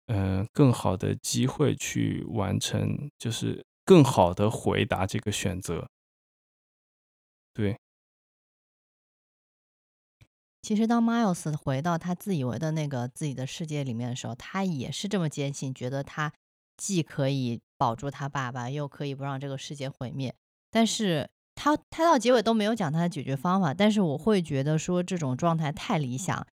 [0.08, 5.88] 嗯，更好的机会去完成，就是更好的回答这个选择。
[7.54, 7.80] 对。
[10.62, 16.34] 其实当 Miles 回到他自以为的那个自己的世界里面的时候，他也是这么坚信，觉得他
[16.76, 17.62] 既可以。
[17.78, 20.34] 保住他爸爸，又可以不让这个世界毁灭。
[20.72, 23.74] 但是他他到结尾都没有讲他的解决方法。
[23.74, 26.48] 但是我会觉得说这种状态太理想，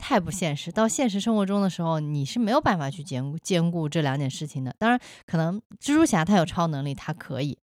[0.00, 0.72] 太不现实。
[0.72, 4.74] 到现实生活中的时候，你是没有办法去兼顾兼顾这两件事情的。
[4.78, 7.56] 当然，可能蜘蛛侠他有超能力，他可以，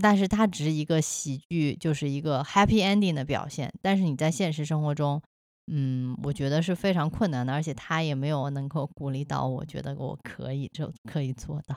[0.00, 3.72] 但是他只是一个喜剧，就是一个 happy ending 的表现。
[3.82, 5.20] 但是你在现实生活中，
[5.72, 11.76] 嗯，我觉得是非常困难的，而且他也没有能够鼓励到我，觉得我可以就可以做到。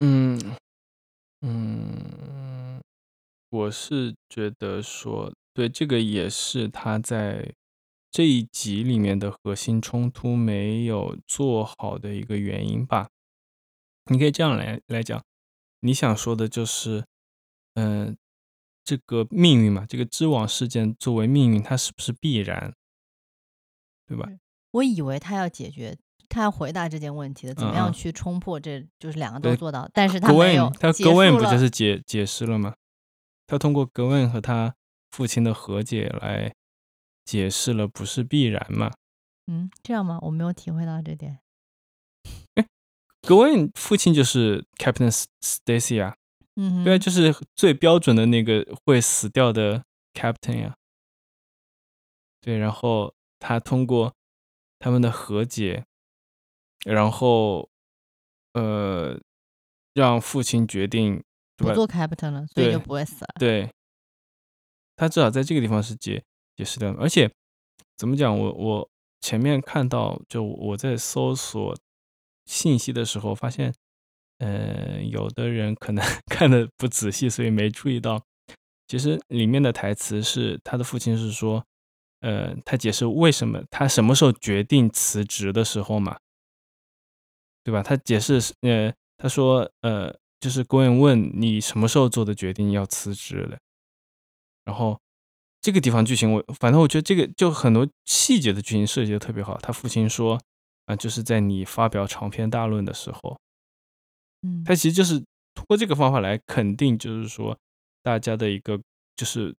[0.00, 0.38] 嗯
[1.42, 2.80] 嗯，
[3.50, 7.52] 我是觉得说，对这个也是他在
[8.12, 13.08] 这一集里面的核心冲突没有做好的一个原因吧。
[14.10, 15.24] 你可以这样来来讲，
[15.80, 17.06] 你想说的就是，
[17.74, 18.16] 嗯，
[18.84, 22.74] 这个命运嘛，这个织网事件作为命运，它是不是必然？
[24.06, 24.28] 对吧？
[24.72, 25.96] 我以为他要解决。
[26.28, 28.58] 他要回答这件问题的，怎么样去冲破？
[28.58, 30.70] 这就是两个都做到，但是他没有。
[30.80, 32.74] 他 g w n 不就是解解释了吗？
[33.46, 34.74] 他通过 g w n 和他
[35.10, 36.54] 父亲的和解来
[37.24, 38.92] 解释了不是必然嘛？
[39.46, 40.18] 嗯，这样吗？
[40.22, 41.40] 我没有体会到这点。
[42.54, 42.66] 哎，
[43.22, 45.10] 格温父亲就是 Captain
[45.40, 46.16] Stacy 啊，
[46.56, 50.76] 嗯，对啊，就是最标准的那个会死掉的 Captain 呀。
[52.40, 54.14] 对，然后他通过
[54.78, 55.84] 他们的和解。
[56.84, 57.70] 然后，
[58.54, 59.16] 呃，
[59.94, 61.22] 让父亲决定
[61.56, 63.34] 不做 captain 了，所以就不会死了。
[63.38, 63.72] 对，
[64.96, 66.24] 他至少在这个地方是解
[66.62, 66.92] 解释的。
[66.92, 67.30] 而且
[67.96, 68.38] 怎么讲？
[68.38, 68.88] 我我
[69.20, 71.76] 前面看到，就我在搜索
[72.46, 73.72] 信息的时候，发现，
[74.38, 78.20] 呃，有的人可能 看的不仔细，所以没注意到，
[78.86, 81.64] 其实里面的台词是他的父亲是说，
[82.20, 86.18] 呃，他解释为什么他什么时候决定辞职的时候嘛，
[87.62, 87.82] 对吧？
[87.82, 93.60] 他解释，呃，他说，呃，就是郭燕问你什么时候做的决定要辞职的，
[94.64, 95.00] 然后
[95.62, 99.56] 这个地方剧情我反正我觉得这个就很多细节的剧情设计的特别好。
[99.58, 100.38] 他父亲说，
[100.86, 103.38] 啊，就是在你发表长篇大论的时候，
[104.42, 105.20] 嗯，他其实就是
[105.54, 107.56] 通过这个方法来肯定，就是说
[108.02, 108.78] 大家的一个
[109.14, 109.54] 就是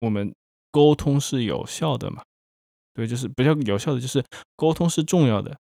[0.00, 0.34] 我们
[0.70, 2.22] 沟通是有效的嘛，
[2.92, 4.22] 对，就是比较有效的，就是
[4.56, 5.58] 沟通是重要的。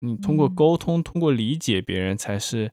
[0.00, 2.72] 你通过嗯沟通，通过理解别人，才是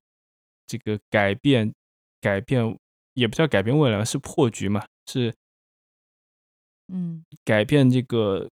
[0.66, 1.74] 这个改变
[2.22, 2.80] 改变，
[3.14, 5.36] 也不叫改变未来，是破局嘛，是
[6.92, 8.50] 嗯改变这个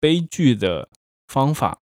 [0.00, 0.88] 悲剧的
[1.28, 1.78] 方法。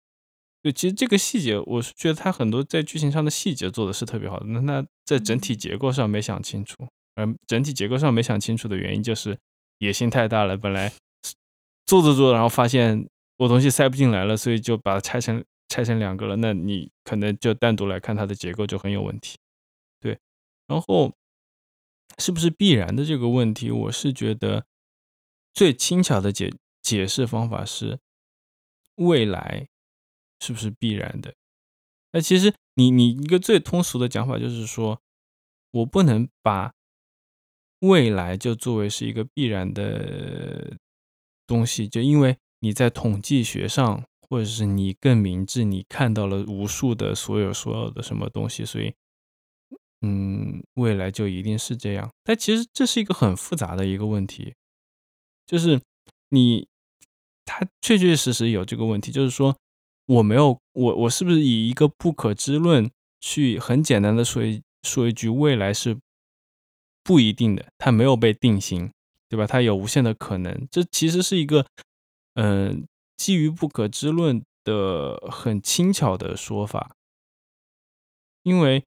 [0.61, 4.47] 对，其实这个细节，我是觉得他很多在剧情上的细节做的是特别好的。
[4.47, 6.75] 那那在整体嗯结构上没想清楚，
[7.13, 9.37] 而整体结构上没想清楚的原因就是
[9.77, 10.57] 野心太大了。
[10.57, 10.91] 本来
[11.85, 13.07] 做着做着，然后发现
[13.37, 16.35] 我东西塞不进来了，所以就把它拆成拆成两个了。
[16.37, 19.37] 那你可能就单独来看它的结构就很有问题。
[19.99, 20.17] 对，
[20.65, 21.13] 然后
[22.17, 24.65] 是不是必然的这个问题，我是觉得
[25.55, 26.53] 最轻巧的解
[26.83, 27.99] 解释方法是
[28.95, 29.67] 未来
[30.39, 31.33] 是不是必然的？
[32.11, 35.01] 那其实你你一个最通俗的讲法就是说，
[35.71, 36.73] 我不能把
[37.79, 40.77] 未来就作为是一个必然的
[41.47, 48.93] 东西，就因为你在统计学上，或者是你更明智，你看到了无数的所有所有的什么东西，所以，
[50.01, 52.11] 嗯，未来就一定是这样。
[52.23, 54.55] 但其实这是一个很复杂的一个问题，
[55.45, 55.79] 就是
[56.29, 56.67] 你，
[57.45, 59.55] 它确确实实有这个问题，就是说，
[60.07, 62.89] 我没有，我我是不是以一个不可知论
[63.19, 65.97] 去很简单的说一说一句未来是
[67.03, 68.91] 不一定的，它没有被定型，
[69.29, 69.45] 对吧？
[69.45, 71.65] 它有无限的可能，这其实是一个，
[72.33, 72.87] 嗯、
[73.17, 76.95] 基于不可知论的很轻巧的说法，
[78.43, 78.83] 因为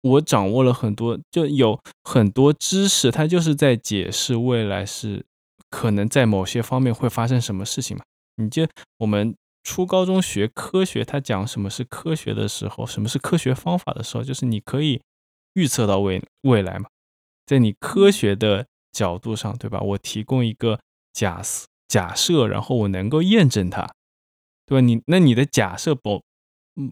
[0.00, 5.24] 我掌握了很多，就有很多知识，它就是在解释未来是
[5.72, 8.04] 可能在某些方面会发生什么事情嘛。
[8.36, 8.68] 你就
[8.98, 15.00] 我们初高中学科学，它讲什么是科学的时候，什么是科学方法的时候，就是你可以
[15.54, 16.88] 预测到未未来嘛，
[17.46, 19.80] 在你科学的角度上，对吧？
[19.80, 20.78] 我提供一个
[21.14, 21.40] 假
[21.88, 23.90] 假设，然后我能够验证它，
[24.66, 24.80] 对吧？
[24.80, 26.22] 你那你的假设某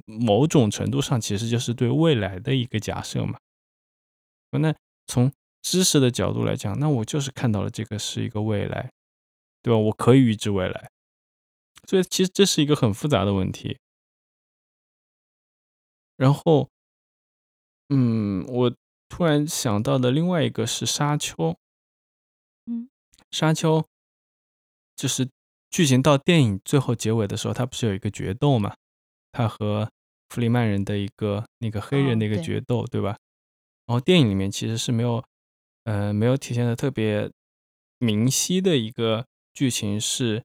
[0.05, 3.39] 某种程度上其实就是对未来的一个假设嘛。
[4.59, 4.75] 那
[5.07, 5.31] 从
[5.63, 8.91] 知识的角度来讲，那我就是看到了这个是一个未来，
[9.63, 9.79] 对吧？
[9.79, 10.91] 我可以预知未来，
[11.87, 13.79] 所以其实这是一个很复杂的问题。
[16.17, 16.69] 然后，
[17.89, 18.75] 嗯，我
[19.09, 21.57] 突然想到的另外一个是沙丘，
[22.67, 22.89] 嗯
[23.31, 23.87] 沙丘
[24.97, 25.29] 就是
[25.71, 28.75] 剧情到电影最后结尾的时候，他不是有一个决斗嘛？
[29.33, 29.91] 他和
[30.29, 33.17] 弗里曼人的一个那个黑人的一个哦对决斗，对吧？
[33.87, 35.25] 然后电影里面其实是没有，
[35.91, 37.29] 呃，没有体现的特别
[37.99, 40.45] 明晰的一个剧情是，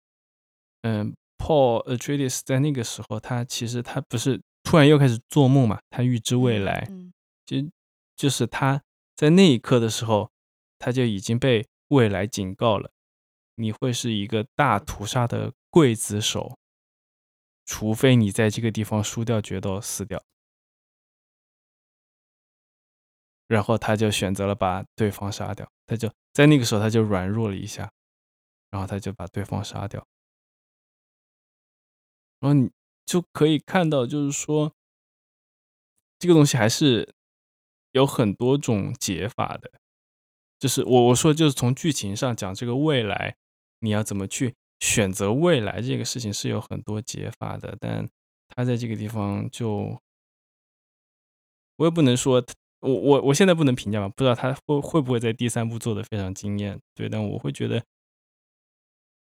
[0.82, 5.80] 嗯、Paul Atreides 在那个时候，他其实他不是突然又开始做梦嘛？
[5.92, 7.14] 他预知未来，嗯
[7.46, 7.70] 其实
[8.16, 8.82] 就是他
[9.16, 10.32] 在那一刻的时候，
[10.80, 12.90] 他就已经被未来警告了，
[13.54, 16.58] 你会是一个大屠杀的刽子手，
[17.68, 20.20] 除非你在这个地方输掉决斗死掉。
[23.48, 27.92] 然后他就选择了把对方杀掉，他就在那个时候他就软弱了一下，
[28.72, 30.06] 然后他就把对方杀掉。
[32.40, 32.72] 然后你
[33.06, 34.74] 就可以看到，就是说
[36.20, 37.16] 这个东西还是
[37.92, 39.72] 有很多种解法的。
[40.58, 43.36] 就是我我说就是从剧情上讲，这个未来
[43.80, 48.10] 你要怎么去选择未来这个事情是有很多解法的，但
[48.50, 50.02] 他在这个地方就，
[51.76, 52.44] 我也不能说
[52.86, 57.84] 我我我现在不能评价吧，不知道他会会不会在第三部做的非常惊艳，对，但我会觉得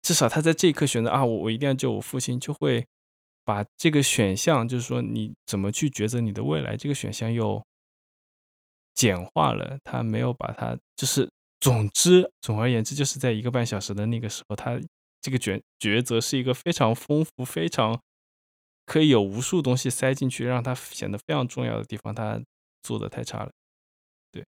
[0.02, 2.86] 至少他在这一刻选择啊，我我一定要救我父亲，就会
[3.43, 7.64] 把这个选项，就是说你怎么去抉择你的未来这个选项又
[8.93, 11.30] 简化了，他没有把它就是，
[11.60, 14.80] 总之总而言之，就是在一个半小时的那个时候，他
[15.22, 18.00] 这个抉抉择是一个非常丰富、非常
[18.86, 22.41] 可以有无数东西塞进去，让它显得非常重要的地方，他
[22.88, 23.51] 做的太差了。
[24.31, 24.45] 对，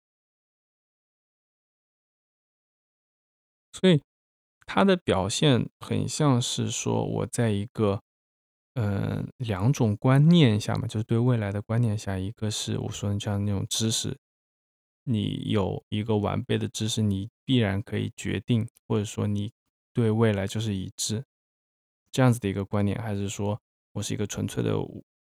[3.73, 4.01] 所以
[4.65, 8.01] 他的表现很像是说我在一个
[8.75, 14.17] 嗯、两种观念下嘛，就是对未来的观念下，一个是我说的像那种知识
[15.03, 19.51] 你有一个完备的知识，你必然可以决定，或者说你
[19.91, 21.25] 对未来就是已知
[22.09, 23.59] 这样子的一个观念，还是说
[23.91, 24.77] 我是一个纯粹的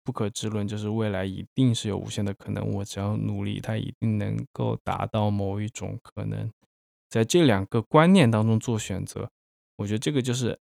[0.09, 6.50] 不可知论，就是未来一定是有无限的可能，我只要努力，它一定能够达到某一种可能。
[7.11, 9.30] 在这两个观念当中做选择，
[9.76, 10.59] 我觉得这个就是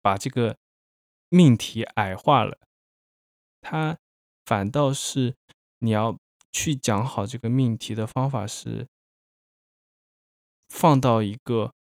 [0.00, 0.56] 把这个
[1.28, 2.56] 命题矮化了，
[3.60, 3.98] 它
[4.46, 5.34] 反倒是
[5.80, 6.16] 你要
[6.50, 8.86] 去讲好这个命题的方法是
[10.70, 11.74] 放到一个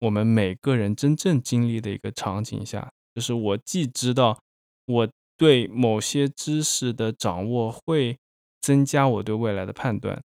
[0.00, 4.42] 我们每个人真正经历的一个场景下，就是我既知道
[4.84, 8.18] 我对某些知识的掌握会
[8.60, 10.22] 增加我对未来的判断，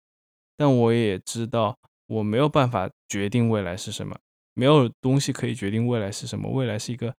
[0.56, 1.78] 但我也知道。
[2.06, 4.14] 我没有办法决定未来是什么，
[4.52, 6.50] 没有东西可以决定未来是什么。
[6.50, 7.14] 未来是一个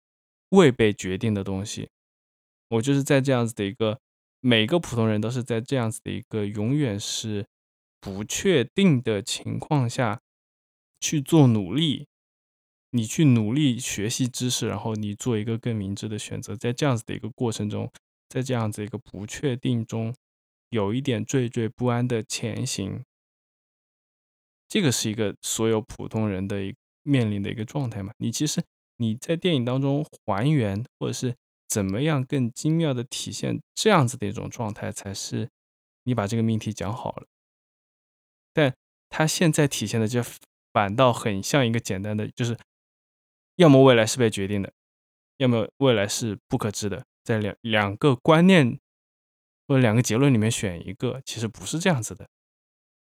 [0.51, 1.89] 未被决定的东西。
[2.69, 3.99] 我就是在这样子的一个，
[4.41, 7.47] 每个普通人都是在这样子的一个永远是
[7.99, 10.21] 不确定的情况下
[11.01, 12.07] 去做努力。
[12.97, 16.55] 你去努力学习知识，然后你做一个更明智的选择。
[16.55, 17.91] 在这样子的一个过程中，
[18.29, 20.15] 在这样子一个不确定中，
[20.69, 23.05] 有一点惴惴不安的前行。
[24.69, 26.73] 这个是一个所有普通人的一
[27.03, 28.13] 面临的一个状态嘛？
[28.19, 28.63] 你其实
[28.99, 31.35] 你在电影当中还原，或者是
[31.67, 35.51] 怎么样更精妙的体现这样子的一种状态，才是
[36.05, 37.27] 你把这个命题讲好了。
[38.53, 38.73] 但
[39.09, 40.23] 他现在体现的就
[40.73, 42.57] 反倒很像一个简单的，就是
[43.57, 44.73] 要么未来是被决定的，
[45.37, 48.81] 要么未来是不可知的，在两两个观念
[49.67, 52.29] 或者两个结论里面选一个，其实不是这样子的。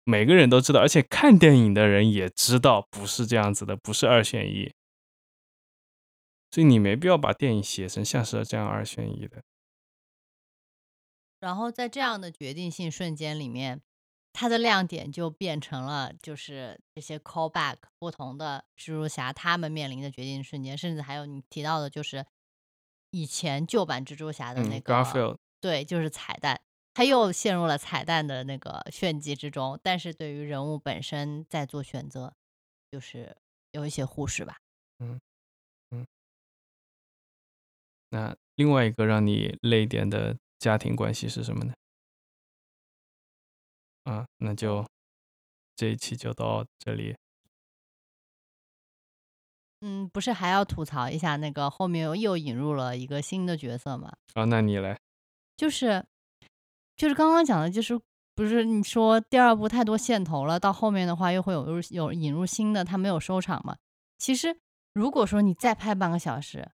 [0.05, 4.73] 每个人都知道，而且看电影的人也知道不是这样子的，不是二选一，
[6.51, 9.43] 所以你没必要把电影写成像是这样二选一的。
[11.41, 13.83] 然后在这样的决定性瞬间里面，
[14.41, 22.25] 它的亮点就变成了就是这些 callback 不同的蜘蛛侠他们面临的决定瞬间，甚至还有你提到的，就是
[23.11, 24.95] 以前旧版蜘蛛侠的那个，
[25.61, 26.61] 对，就是彩蛋。
[26.95, 32.33] 他又陷入了彩蛋的那个炫技之中，但是对于人物本身在做选择，
[32.93, 33.37] 就是
[33.73, 34.59] 有一些忽视吧。
[35.01, 35.21] 嗯
[35.91, 36.07] 嗯。
[38.11, 41.75] 那另外一个让你泪点的家庭关系是什么呢？
[44.09, 44.87] 啊，那就
[45.77, 47.15] 这一期就到这里。
[49.81, 54.13] 嗯，不是还要吐槽一下那个后面又引入了一个新的角色吗？
[54.35, 54.99] 啊，那你来。
[55.57, 56.05] 就是。
[56.97, 57.97] 就是刚刚讲的，就是
[58.35, 63.77] 不是你说第二部太多线头了，到后面的话又会有有引入新的，它没有收场嘛？
[64.19, 64.59] 其实
[64.95, 66.69] 如果说你再拍半个小时，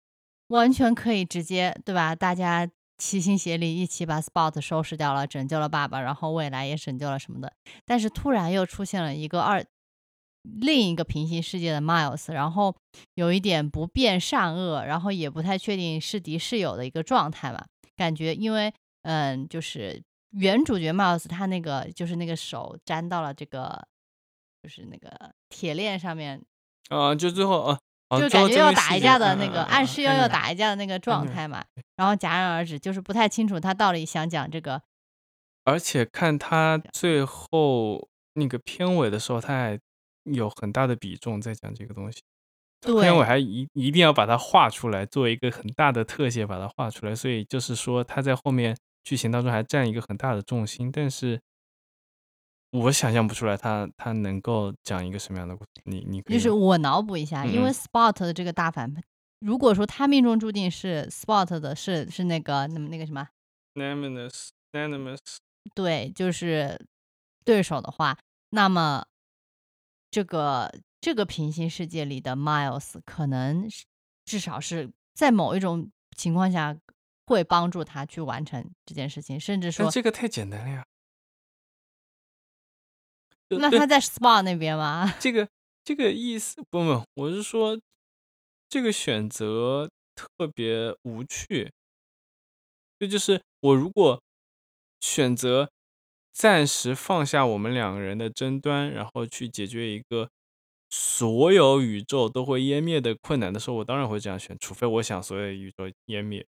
[0.46, 2.14] 完全可以直接对吧？
[2.14, 2.66] 大家
[2.98, 7.52] 齐心协力一起把 Spot 收拾掉了，拯救了爸爸，然后未来也拯救了什么的。
[7.84, 9.64] 但是突然又出现了一个二
[10.42, 12.74] 另一个平行世界的 Miles，然后
[13.14, 17.64] 有一点不辨善恶，然后也不太确定是敌是友的一个状态嘛？
[17.96, 18.72] 感觉因为
[19.02, 20.02] 嗯，就是。
[20.36, 23.86] 原主角 Miles 他那个就是那个手粘到了这个，
[24.60, 26.42] 就是那个铁链上面，
[26.88, 27.78] 啊，就最后啊，
[28.20, 31.64] 就感觉要打一架的那个，暗示要要打一架的那个状态嘛。
[31.96, 34.80] 然后戛然而止，就是不太清楚他到底想讲这个。
[35.64, 39.78] 而且看他最后那个片尾的时候，他还
[40.24, 42.20] 有很大的比重在讲这个东西。
[43.00, 47.14] 片尾还一一定要把它画出来，做一个很大的特写把它画出来。
[47.14, 48.76] 所以就是说他在后面。
[49.06, 51.38] 剧情当中还占一个很大的重心，但是
[52.74, 55.70] 我想象不出来他他能够讲一个什么样的故事。
[55.84, 59.00] 你你就是我脑补一下，因为 Spot 的这个大反派，
[59.38, 63.28] 如果说他命中注定是 Spot 的，是是那个那么那个什么
[63.74, 65.38] n a m u s n a m u s
[65.74, 66.78] 对，就是
[67.44, 68.18] 对手的话，
[68.50, 69.04] 那么
[70.10, 73.68] 这个这个平行世界里的 Miles 可能
[74.24, 76.76] 至少是在某一种情况下。
[77.26, 80.84] 会帮助他去完成这件事情，甚至说这个太简单了呀。
[83.58, 85.14] 那他在 SPA 那边吗？
[85.20, 85.48] 这个
[85.84, 87.78] 这个意思不不，我是说
[88.68, 91.72] 这个选择特别无趣。
[92.98, 94.22] 这就是我如果
[95.00, 95.70] 选择
[96.32, 100.30] 暂时放下我们两个人的争端，然后去解决一个
[100.90, 106.46] 所有宇宙都会湮灭的困难的时候，我当然会这样选，除非我想所有宇宙湮灭。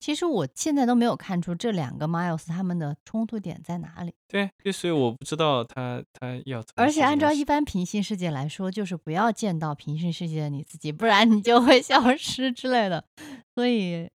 [0.00, 4.12] 其实我现在都没有看出这两个 Miles 他们的冲突点在哪里。
[4.28, 6.62] 对，就所以我不知道他他要。
[6.76, 13.06] 而且按照一般平行世界来说，就是不要见到平行世界的你自己，不然你就会 消失之类的，
[13.54, 14.10] 所以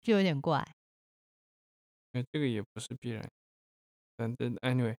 [0.00, 0.66] 就有点怪。
[2.12, 3.28] 哎，这个也不是必然。
[4.16, 4.96] 反正 anyway，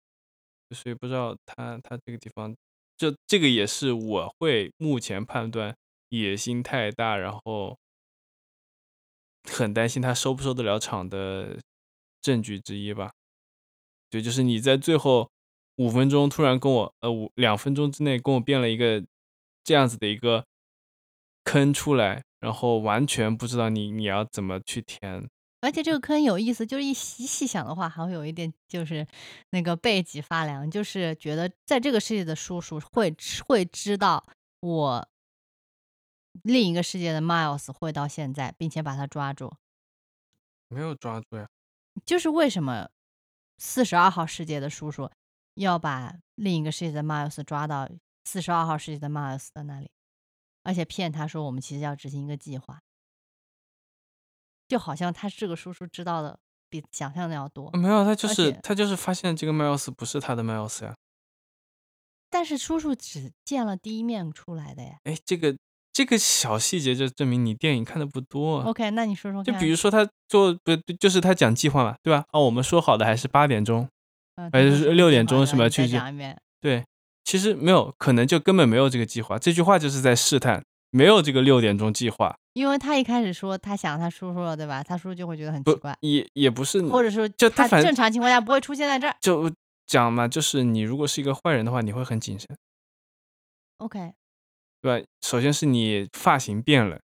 [0.70, 2.56] 所以不知道他他这个地方，
[2.96, 5.76] 就这个也是我会目前判断
[6.10, 7.78] 野心太大，然后
[9.52, 11.58] 很担心他收不收得了场的
[12.22, 13.12] 证据之一吧。
[14.10, 15.30] 对，就是你在最后
[15.76, 19.04] 五分钟突然跟我，呃，五两分钟之内跟我变了一个
[19.64, 20.46] 这样子的一个
[21.44, 25.30] 坑出来，然后完全不知道你你要怎么去填。
[25.62, 29.06] 而且这个坑有意思，就是一细细想的话，还会有一点就是
[29.52, 33.14] 那个背脊发凉，就是觉得在这个世界的叔叔会
[33.46, 34.26] 会知道
[34.62, 35.08] 我
[36.44, 39.54] 另一个世界的 Miles 会到现在，并且把他抓住。
[40.68, 41.50] 没有抓住呀，
[42.06, 42.90] 就是为什么
[43.58, 45.10] 四十二号世界的叔叔
[45.56, 47.90] 要把另一个世界的 Miles 抓到
[48.24, 49.90] 四十二号世界的 Miles 的那里，
[50.64, 52.80] 而且骗他说我们其实要执行一个计划。
[54.68, 60.96] 就好像他这个叔叔知道的比想象的要多，没有，他就是他就是发现这个 Miles 不是他的 Miles 呀。
[62.30, 65.00] 但是叔叔只见了第一面出来的呀。
[65.06, 65.58] 哎，这个
[66.00, 68.62] 这个小细节就证明你电影看的不多。
[68.62, 69.54] OK，那你说说看。
[69.54, 72.24] 就比如说他做不就是他讲计划嘛，对吧？
[72.32, 73.86] 哦，我们说好的还是八点钟，
[74.38, 76.38] 嗯，还是他说什么6点钟什么去讲一遍。
[76.62, 76.86] 对，
[77.26, 79.38] 其实没有，可能就根本没有这个计划。
[79.38, 84.82] 这句话就是在试探，没有这个六点钟计划，因为他一开始说他想他叔叔了，对吧？
[84.82, 89.14] 他叔叔就会觉得很奇怪，也也不是，或者说就他正常情况下不会出现在这儿。
[89.20, 89.52] 就
[89.86, 92.48] 讲嘛，就是你如果是一个坏人的话，你会很谨慎
[93.80, 94.14] ，OK，
[94.82, 95.06] 对吧？
[95.22, 97.00] 首先是你发型变了，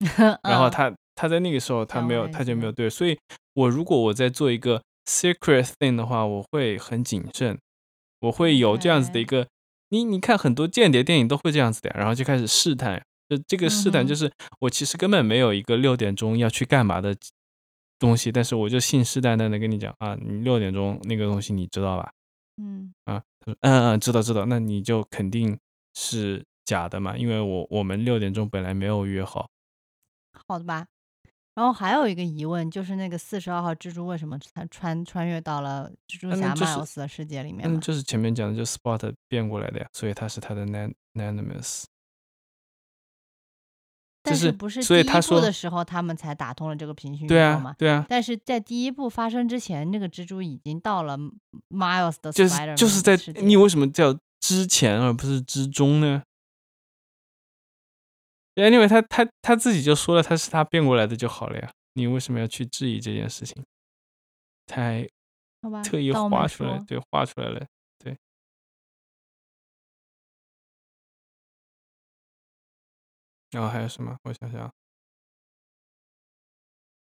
[0.42, 3.18] 然后他他在那个时候他没有他就没有对，所以
[3.54, 7.58] 我如果我在做一个 secret thing 的话，我会很谨慎，
[8.20, 9.46] 我会有这样子的一个，
[9.90, 17.16] 你你看很多间谍电影都会这样子的呀，然后就开始试探，就这个试探就是我其实根本没有一个六点钟要去干嘛的
[17.98, 22.10] 东西，但是我就信誓旦旦的跟你讲啊，你六点钟那个东西你知道吧？
[22.62, 25.58] 嗯啊，他说嗯嗯知道知道，那你就肯定
[25.94, 29.48] 是假的嘛，因为我我们六点钟本来没有约好。
[30.46, 30.86] 好的吧。
[31.54, 37.80] 然后还有一个疑问，就是那个四十二号蜘蛛为什么穿穿穿越到了蜘蛛侠嗯就是迈尔斯的世界里面？
[37.80, 41.84] 就是前面讲的，就 Spot 变过来的呀，所以他是他的 nan Nanimus。
[44.22, 51.16] 但就是不是第一部的时候他们才打通了这个平行宇对啊宙吗？，对啊，但是在第一部发生之前，那个蜘蛛已经到了
[51.70, 56.22] Miles 的就是就是在你为什么叫之前而不是之中呢
[58.58, 63.64] ？Anyway，他他他自己就说了，他是他变过来的就好了呀，你为什么要去质疑这件事情？
[64.66, 65.08] 他还，
[65.84, 67.66] 特意画出来，对，画出来了，
[67.98, 68.18] 对。
[73.50, 74.18] 然后还有什么？
[74.24, 74.70] 我想想，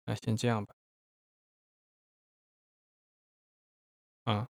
[0.05, 0.74] 那先这样吧。
[4.24, 4.49] 啊，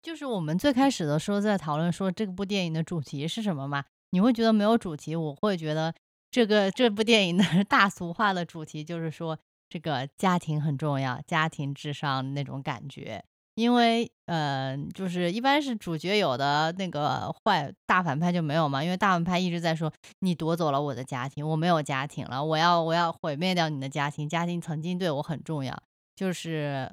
[0.00, 3.84] 就是我们最开始的时候在讨论说这部电影的主题是什么嘛？
[4.10, 5.94] 你会觉得没有主题，我会觉得
[6.30, 9.38] 这个这部电影的 大俗话的主题就是说
[9.68, 13.24] 这个家庭很重要，家庭至上那种感觉。
[13.54, 25.76] 因为呃，就是一般是主角有的那个坏大反派就没有嘛，因为大反派一直在说你夺走了我的家庭，我没有家庭了，我要我要毁灭掉你的家庭，家庭曾经对我很重要，
[26.14, 26.88] 就是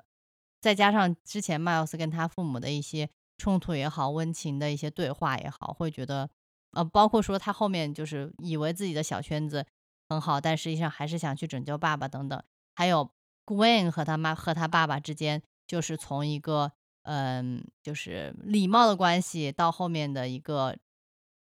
[0.59, 3.07] 再加上之前迈尔斯跟他父母的一些
[3.37, 6.27] 冲突也好，温情的一些对话也好，会觉得，
[6.75, 9.65] 呃，包括说他后面就是以为自己的小圈子
[10.09, 12.41] 很好，但实际上还是想去拯救爸爸等等，
[12.75, 13.09] 还有
[13.45, 16.71] Gwen 和他妈和他爸爸之间，就是从一个
[17.03, 20.75] 嗯，就是礼貌的关系到后面的一个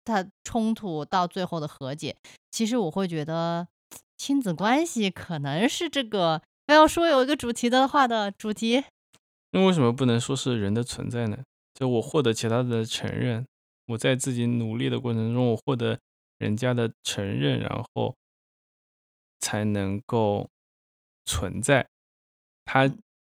[0.05, 2.15] 他冲突到最后的和解，
[2.51, 3.67] 其实我会觉得
[4.17, 8.83] 亲子关系可能是这个要说有一个主题的话的主题，
[9.51, 11.39] 那为什么不能说是人的存在呢？
[11.73, 13.45] 就我获得其他的承认，
[13.87, 15.99] 我在自己努力的过程中，我获得
[16.37, 18.15] 人家的承认，然后
[19.39, 20.49] 才能够
[21.25, 21.87] 存在。
[22.65, 22.89] 他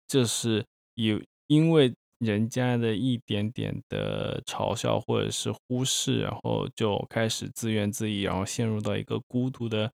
[0.07, 9.91] 就是有因为人家的一点点的嘲笑或者是忽视，然后就开始自怨自艾，然后陷入到一个孤独的，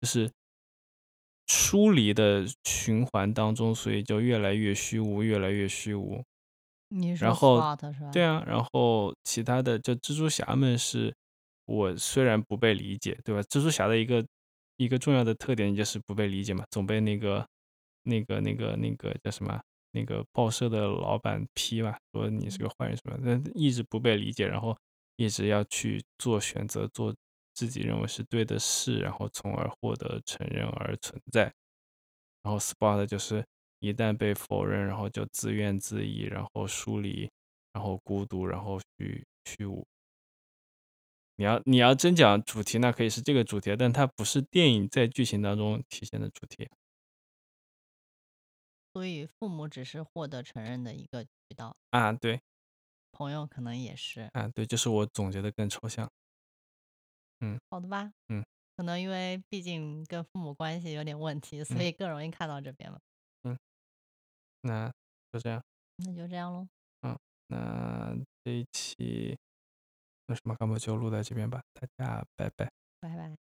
[0.00, 0.30] 就是
[1.46, 6.22] 疏离的循环当中，所以就越来越虚无，越来越虚无。
[6.90, 8.10] 你说然后 Spot 是吧？
[8.12, 11.14] 对啊，然后其他的就蜘蛛侠们是，
[11.66, 13.40] 我虽然不被理解，对吧？
[13.42, 14.24] 蜘蛛侠的一个
[14.76, 17.46] 一个重要的特点就是不被理解嘛，总被那个
[18.02, 19.60] 那个那个那个叫什么
[19.92, 24.76] 那个报社的老板批嘛，说你是个坏人什么的，但一直不被理解，然后
[25.16, 27.14] 一直要去做选择，做
[27.54, 31.52] 自己认为是对的事，然后从而获得承认而存在。
[32.42, 33.44] 然后 Spot 就是
[33.80, 37.28] 一旦被否认，然后就自怨自艾，然后疏离，
[37.72, 39.86] 然然后孤独，然后虚虚无。
[41.36, 46.68] 你要你要真讲主题，那可以是这个主题，但它不是电影在剧情当中体现的主题。
[48.92, 52.42] 所以父母只是获得承认的一个渠道，啊，对，
[53.12, 54.28] 朋友可能也是。
[54.34, 56.10] 啊，对，就是我总结的更抽象。
[57.40, 58.12] 嗯好的吧？
[58.28, 58.44] 嗯，
[58.76, 63.00] 可能因为毕竟跟父母关系有点问题，所嗯以更容易看到这边了。
[64.62, 64.92] 那
[65.32, 65.62] 就这样。
[65.96, 66.66] 那就这样喽，
[67.02, 69.38] 嗯那这一期
[70.26, 72.70] 那什么干部就录在这边吧，大家拜拜。
[73.00, 73.49] 拜拜。